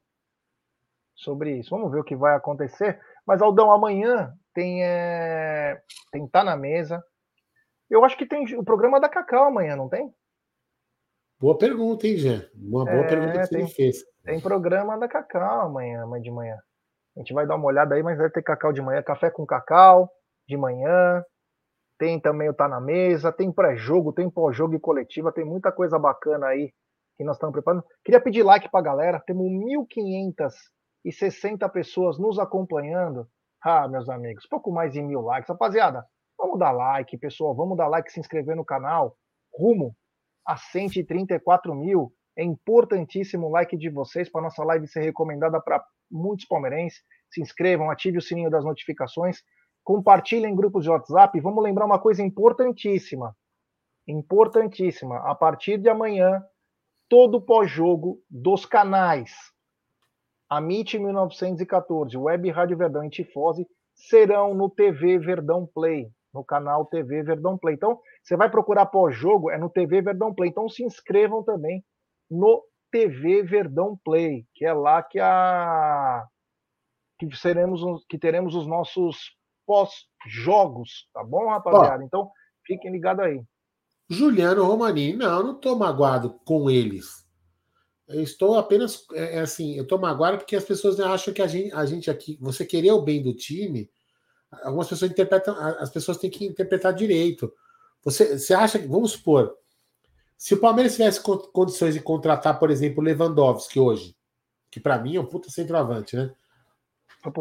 [1.16, 1.70] sobre isso.
[1.70, 3.00] Vamos ver o que vai acontecer.
[3.26, 5.82] Mas, Aldão, amanhã tem, é...
[6.12, 7.04] tem Tá na Mesa.
[7.90, 10.14] Eu acho que tem o programa da Cacau amanhã, não tem?
[11.40, 12.46] Boa pergunta, hein, Jean?
[12.56, 14.04] Uma boa é, pergunta que tem, você fez.
[14.24, 16.58] Tem programa da Cacau amanhã, amanhã de manhã.
[17.16, 19.46] A gente vai dar uma olhada aí, mas vai ter cacau de manhã, café com
[19.46, 20.10] cacau
[20.48, 21.24] de manhã.
[21.98, 26.00] Tem também o Tá na Mesa, tem pré-jogo, tem pós-jogo e coletiva, tem muita coisa
[26.00, 26.74] bacana aí
[27.22, 27.86] que nós estamos preparando.
[28.04, 33.28] Queria pedir like para a galera, temos 1.560 pessoas nos acompanhando.
[33.64, 35.48] Ah, meus amigos, pouco mais de mil likes.
[35.48, 36.04] Rapaziada,
[36.36, 39.16] vamos dar like, pessoal, vamos dar like, se inscrever no canal.
[39.54, 39.96] Rumo
[40.46, 42.12] a 134 mil.
[42.36, 47.04] É importantíssimo o like de vocês para nossa live ser recomendada para muitos palmeirenses.
[47.30, 49.44] Se inscrevam, ative o sininho das notificações.
[49.84, 51.40] compartilhem em grupos de WhatsApp.
[51.40, 53.36] Vamos lembrar uma coisa importantíssima.
[54.08, 55.18] Importantíssima.
[55.18, 56.44] A partir de amanhã,
[57.12, 59.34] todo pós-jogo dos canais
[60.50, 67.22] Amit 1914, Web Rádio Verdão e Tifose serão no TV Verdão Play, no canal TV
[67.22, 67.76] Verdão Play.
[67.76, 70.50] Então, você vai procurar pós-jogo, é no TV Verdão Play.
[70.50, 71.84] Então, se inscrevam também
[72.30, 76.26] no TV Verdão Play, que é lá que a
[77.20, 79.36] que seremos que teremos os nossos
[79.66, 82.04] pós-jogos, tá bom, rapaziada?
[82.06, 82.32] Então,
[82.66, 83.42] fiquem ligados aí.
[84.12, 87.26] Juliano Romani, não, eu não estou magoado com eles.
[88.10, 91.48] Eu estou apenas, é, é, assim, eu estou magoado porque as pessoas acham que a
[91.48, 93.90] gente, a gente aqui, você querer o bem do time,
[94.64, 97.54] algumas pessoas interpretam, as pessoas têm que interpretar direito.
[98.04, 99.56] Você, você acha que, vamos supor,
[100.38, 104.14] se o Palmeiras tivesse condições de contratar, por exemplo, o Lewandowski hoje,
[104.70, 106.34] que para mim é um puta centroavante, né?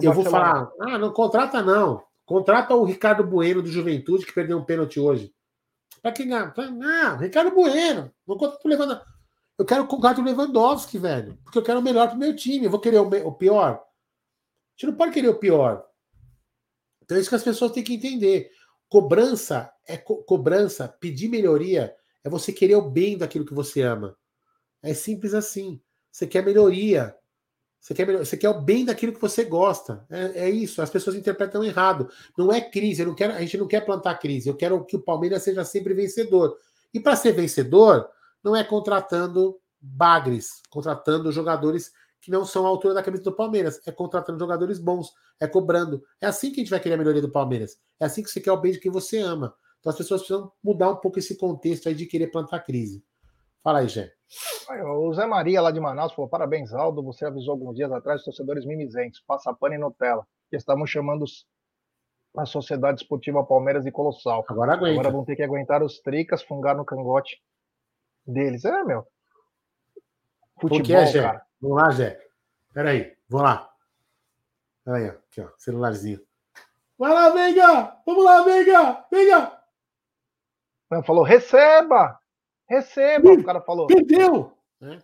[0.00, 2.04] Eu vou falar, ah, não contrata não.
[2.24, 5.34] Contrata o Ricardo Bueno do Juventude, que perdeu um pênalti hoje.
[6.02, 6.52] Para quem ganha?
[6.82, 8.12] Ah, Ricardo Bueno.
[8.26, 9.12] Não contrata o Lewandowski.
[9.58, 11.38] Eu quero contratar o Lewandowski, velho.
[11.44, 12.64] Porque eu quero o melhor pro meu time.
[12.64, 13.74] Eu vou querer o, o pior.
[13.74, 15.86] A gente não pode querer o pior.
[17.02, 18.50] Então é isso que as pessoas têm que entender.
[18.88, 24.16] Cobrança é co cobrança, pedir melhoria é você querer o bem daquilo que você ama.
[24.82, 25.80] É simples assim.
[26.10, 27.16] Você quer melhoria.
[27.80, 30.04] Você quer, você quer o bem daquilo que você gosta.
[30.10, 30.82] É, é, isso.
[30.82, 32.10] As pessoas interpretam errado.
[32.36, 33.04] Não é crise.
[33.04, 34.48] Não quero, a gente não quer plantar crise.
[34.48, 36.58] Eu quero que o Palmeiras seja sempre vencedor.
[36.92, 38.08] E para ser vencedor,
[38.44, 43.80] não é contratando bagres, contratando jogadores que não são a altura da camisa do Palmeiras.
[43.86, 46.02] É contratando jogadores bons, é cobrando.
[46.20, 47.78] É assim que a gente vai querer a melhoria do Palmeiras.
[47.98, 49.54] É assim que você quer o bem de quem você ama.
[49.78, 53.02] Então as pessoas precisam mudar um pouco esse contexto aí de querer plantar crise.
[53.62, 54.10] Fala aí,
[54.86, 57.02] O Zé Maria, lá de Manaus, falou: parabéns, Aldo.
[57.02, 61.24] Você avisou alguns dias atrás os torcedores mimizentos, passa pano e Nutella, que estavam chamando
[62.36, 64.44] a Sociedade Esportiva Palmeiras de Colossal.
[64.48, 65.00] Agora aguenta.
[65.00, 67.42] Agora vão ter que aguentar os tricas, fungar no cangote
[68.24, 68.64] deles.
[68.64, 69.06] É, meu.
[70.60, 71.22] Futebol, que é, Gé?
[71.22, 71.46] Cara.
[71.60, 72.20] Vamos lá, Gé.
[72.72, 73.68] Peraí, vou lá.
[74.84, 76.20] Peraí, aqui, ó, celularzinho.
[76.96, 77.96] Vai lá, Veiga!
[78.04, 79.06] Vamos lá, Veiga!
[79.10, 79.58] Veiga!
[80.90, 82.19] Não, falou, receba!
[82.70, 83.32] Receba!
[83.32, 83.88] o cara falou.
[83.88, 84.52] Perdeu!
[84.80, 84.98] É.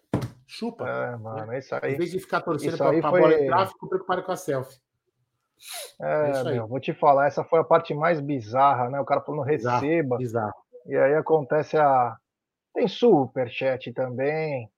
[0.46, 0.88] Chupa.
[0.88, 1.58] É, mano, né?
[1.58, 1.94] isso aí.
[1.94, 3.20] Em vez de ficar torcendo para a foi...
[3.20, 4.78] bola entrar, fico preocupado com a selfie.
[6.00, 9.00] É, é meu, vou te falar, essa foi a parte mais bizarra, né?
[9.00, 10.16] O cara falando receba.
[10.16, 10.54] Bizarro, bizarro.
[10.86, 12.16] E aí acontece a.
[12.72, 14.70] Tem superchat também.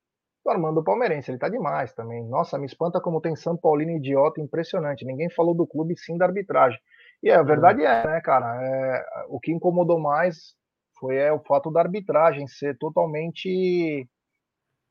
[0.45, 2.25] O Armando Palmeirense, ele tá demais também.
[2.25, 5.05] Nossa, me espanta como tem São Paulino idiota impressionante.
[5.05, 6.81] Ninguém falou do clube sim da arbitragem.
[7.23, 8.59] E é, a verdade é, né, cara?
[8.63, 10.57] É, o que incomodou mais
[10.99, 14.09] foi é, o fato da arbitragem ser totalmente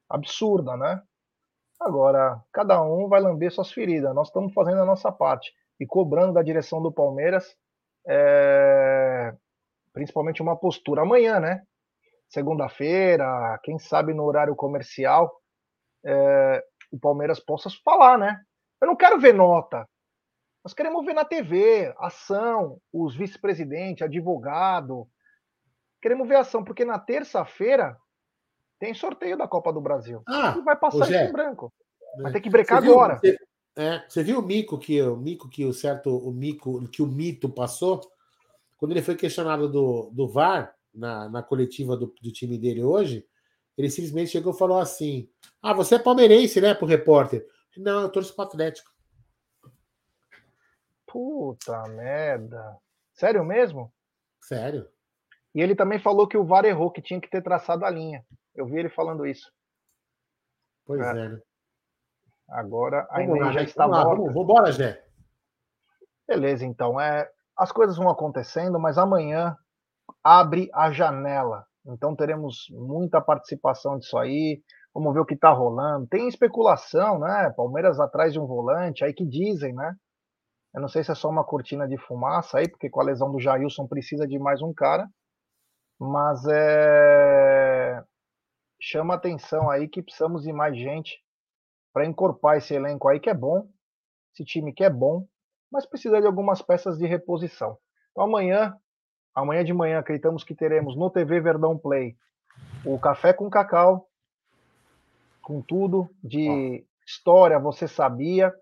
[0.10, 1.02] absurda, né?
[1.80, 4.14] Agora, cada um vai lamber suas feridas.
[4.16, 7.56] Nós estamos fazendo a nossa parte e cobrando da direção do Palmeiras,
[8.08, 9.34] é,
[9.94, 11.62] principalmente uma postura amanhã, né?
[12.30, 15.32] Segunda-feira, quem sabe no horário comercial,
[16.04, 18.42] é, o Palmeiras possa falar, né?
[18.82, 19.88] Eu não quero ver nota.
[20.64, 25.08] Nós queremos ver na TV ação, os vice-presidente, advogado,
[26.08, 27.98] Queremos ver ação, porque na terça-feira
[28.80, 30.24] tem sorteio da Copa do Brasil.
[30.26, 31.74] Ah, e vai passar isso em branco.
[32.22, 33.18] Vai ter que brecar agora.
[33.18, 33.38] Você,
[33.76, 37.06] é, você viu o mico que o mico que o certo o mico que o
[37.06, 38.00] mito passou
[38.78, 43.28] quando ele foi questionado do, do VAR na, na coletiva do, do time dele hoje?
[43.78, 45.30] Ele simplesmente chegou e falou assim:
[45.62, 46.74] Ah, você é palmeirense, né?
[46.74, 47.46] Pro repórter.
[47.76, 48.90] Não, eu torço pro Atlético.
[51.06, 52.78] Puta merda.
[53.14, 53.94] Sério mesmo?
[54.42, 54.90] Sério.
[55.58, 58.24] E ele também falou que o VAR errou, que tinha que ter traçado a linha.
[58.54, 59.52] Eu vi ele falando isso.
[60.86, 61.26] Pois é.
[61.26, 61.40] é.
[62.48, 64.22] Agora a vamos já está vamos morta.
[64.22, 65.04] Vamos, embora, Jé.
[66.28, 67.02] Beleza, então.
[67.02, 67.28] É,
[67.58, 69.58] as coisas vão acontecendo, mas amanhã
[70.24, 71.66] abre a janela.
[71.88, 74.62] Então teremos muita participação disso aí.
[74.94, 76.06] Vamos ver o que está rolando.
[76.06, 77.52] Tem especulação, né?
[77.58, 79.96] Palmeiras atrás de um volante, aí que dizem, né?
[80.76, 83.32] Eu não sei se é só uma cortina de fumaça aí, porque com a lesão
[83.32, 85.10] do Jailson precisa de mais um cara.
[86.00, 88.04] Mas é...
[88.80, 91.24] chama atenção aí que precisamos de mais gente
[91.94, 93.68] para encorpar esse elenco aí que é bom,
[94.34, 95.28] esse time que é bom,
[95.72, 97.78] mas precisa de algumas peças de reposição.
[98.12, 98.78] Então amanhã,
[99.34, 102.16] amanhã de manhã, acreditamos que teremos no TV Verdão Play
[102.86, 104.08] o Café com Cacau,
[105.42, 108.54] com tudo de história, você sabia.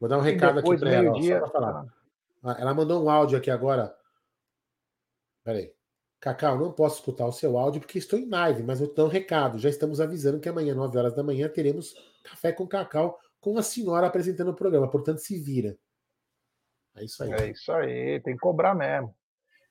[0.00, 1.86] Vou dar um recado aqui para ela, falar.
[2.44, 3.94] Ah, ela mandou um áudio aqui agora.
[5.44, 5.72] Peraí.
[6.22, 9.06] Cacau, não posso escutar o seu áudio porque estou em live, mas eu te dou
[9.06, 9.58] um recado.
[9.58, 13.62] Já estamos avisando que amanhã, 9 horas da manhã, teremos Café com Cacau com a
[13.62, 14.88] senhora apresentando o programa.
[14.88, 15.76] Portanto, se vira.
[16.96, 17.32] É isso aí.
[17.32, 19.12] É isso aí, tem que cobrar mesmo.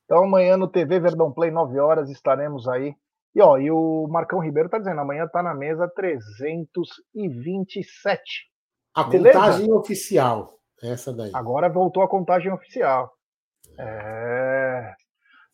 [0.04, 2.94] Então amanhã no TV Verdão Play, 9 horas, estaremos aí.
[3.34, 8.52] E ó, e o Marcão Ribeiro tá dizendo, amanhã tá na mesa 327.
[8.94, 9.40] A Beleza?
[9.40, 11.32] contagem oficial, essa daí.
[11.34, 13.10] Agora voltou a contagem oficial.
[13.78, 14.51] É...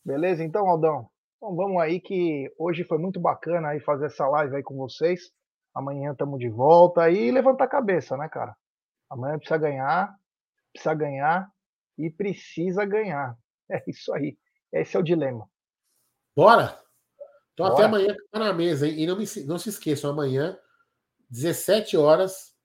[0.08, 1.10] Beleza, então, Aldão.
[1.36, 5.34] Então vamos aí que hoje foi muito bacana aí fazer essa live aí com vocês.
[5.76, 8.56] Amanhã estamos de volta e levantar a cabeça, né, cara?
[9.10, 10.16] Amanhã precisa ganhar,
[10.72, 11.52] precisa ganhar
[11.98, 13.38] e precisa ganhar.
[13.70, 14.38] É isso aí.
[14.72, 15.46] Esse é o dilema.
[16.34, 16.82] Bora?
[17.52, 17.74] Então Bora.
[17.74, 18.98] até amanhã tá na mesa, hein?
[18.98, 20.58] E não, me, não se esqueçam, amanhã,
[21.30, 22.56] 17 horas,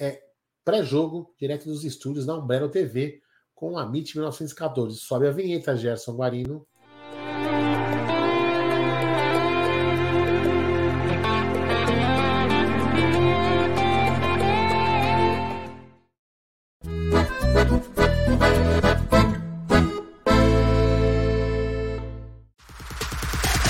[0.00, 0.20] é
[0.64, 3.22] pré-jogo, direto dos estúdios da Umbrella TV,
[3.54, 4.98] com a MIT 1914.
[4.98, 6.66] Sobe a vinheta, Gerson Guarino.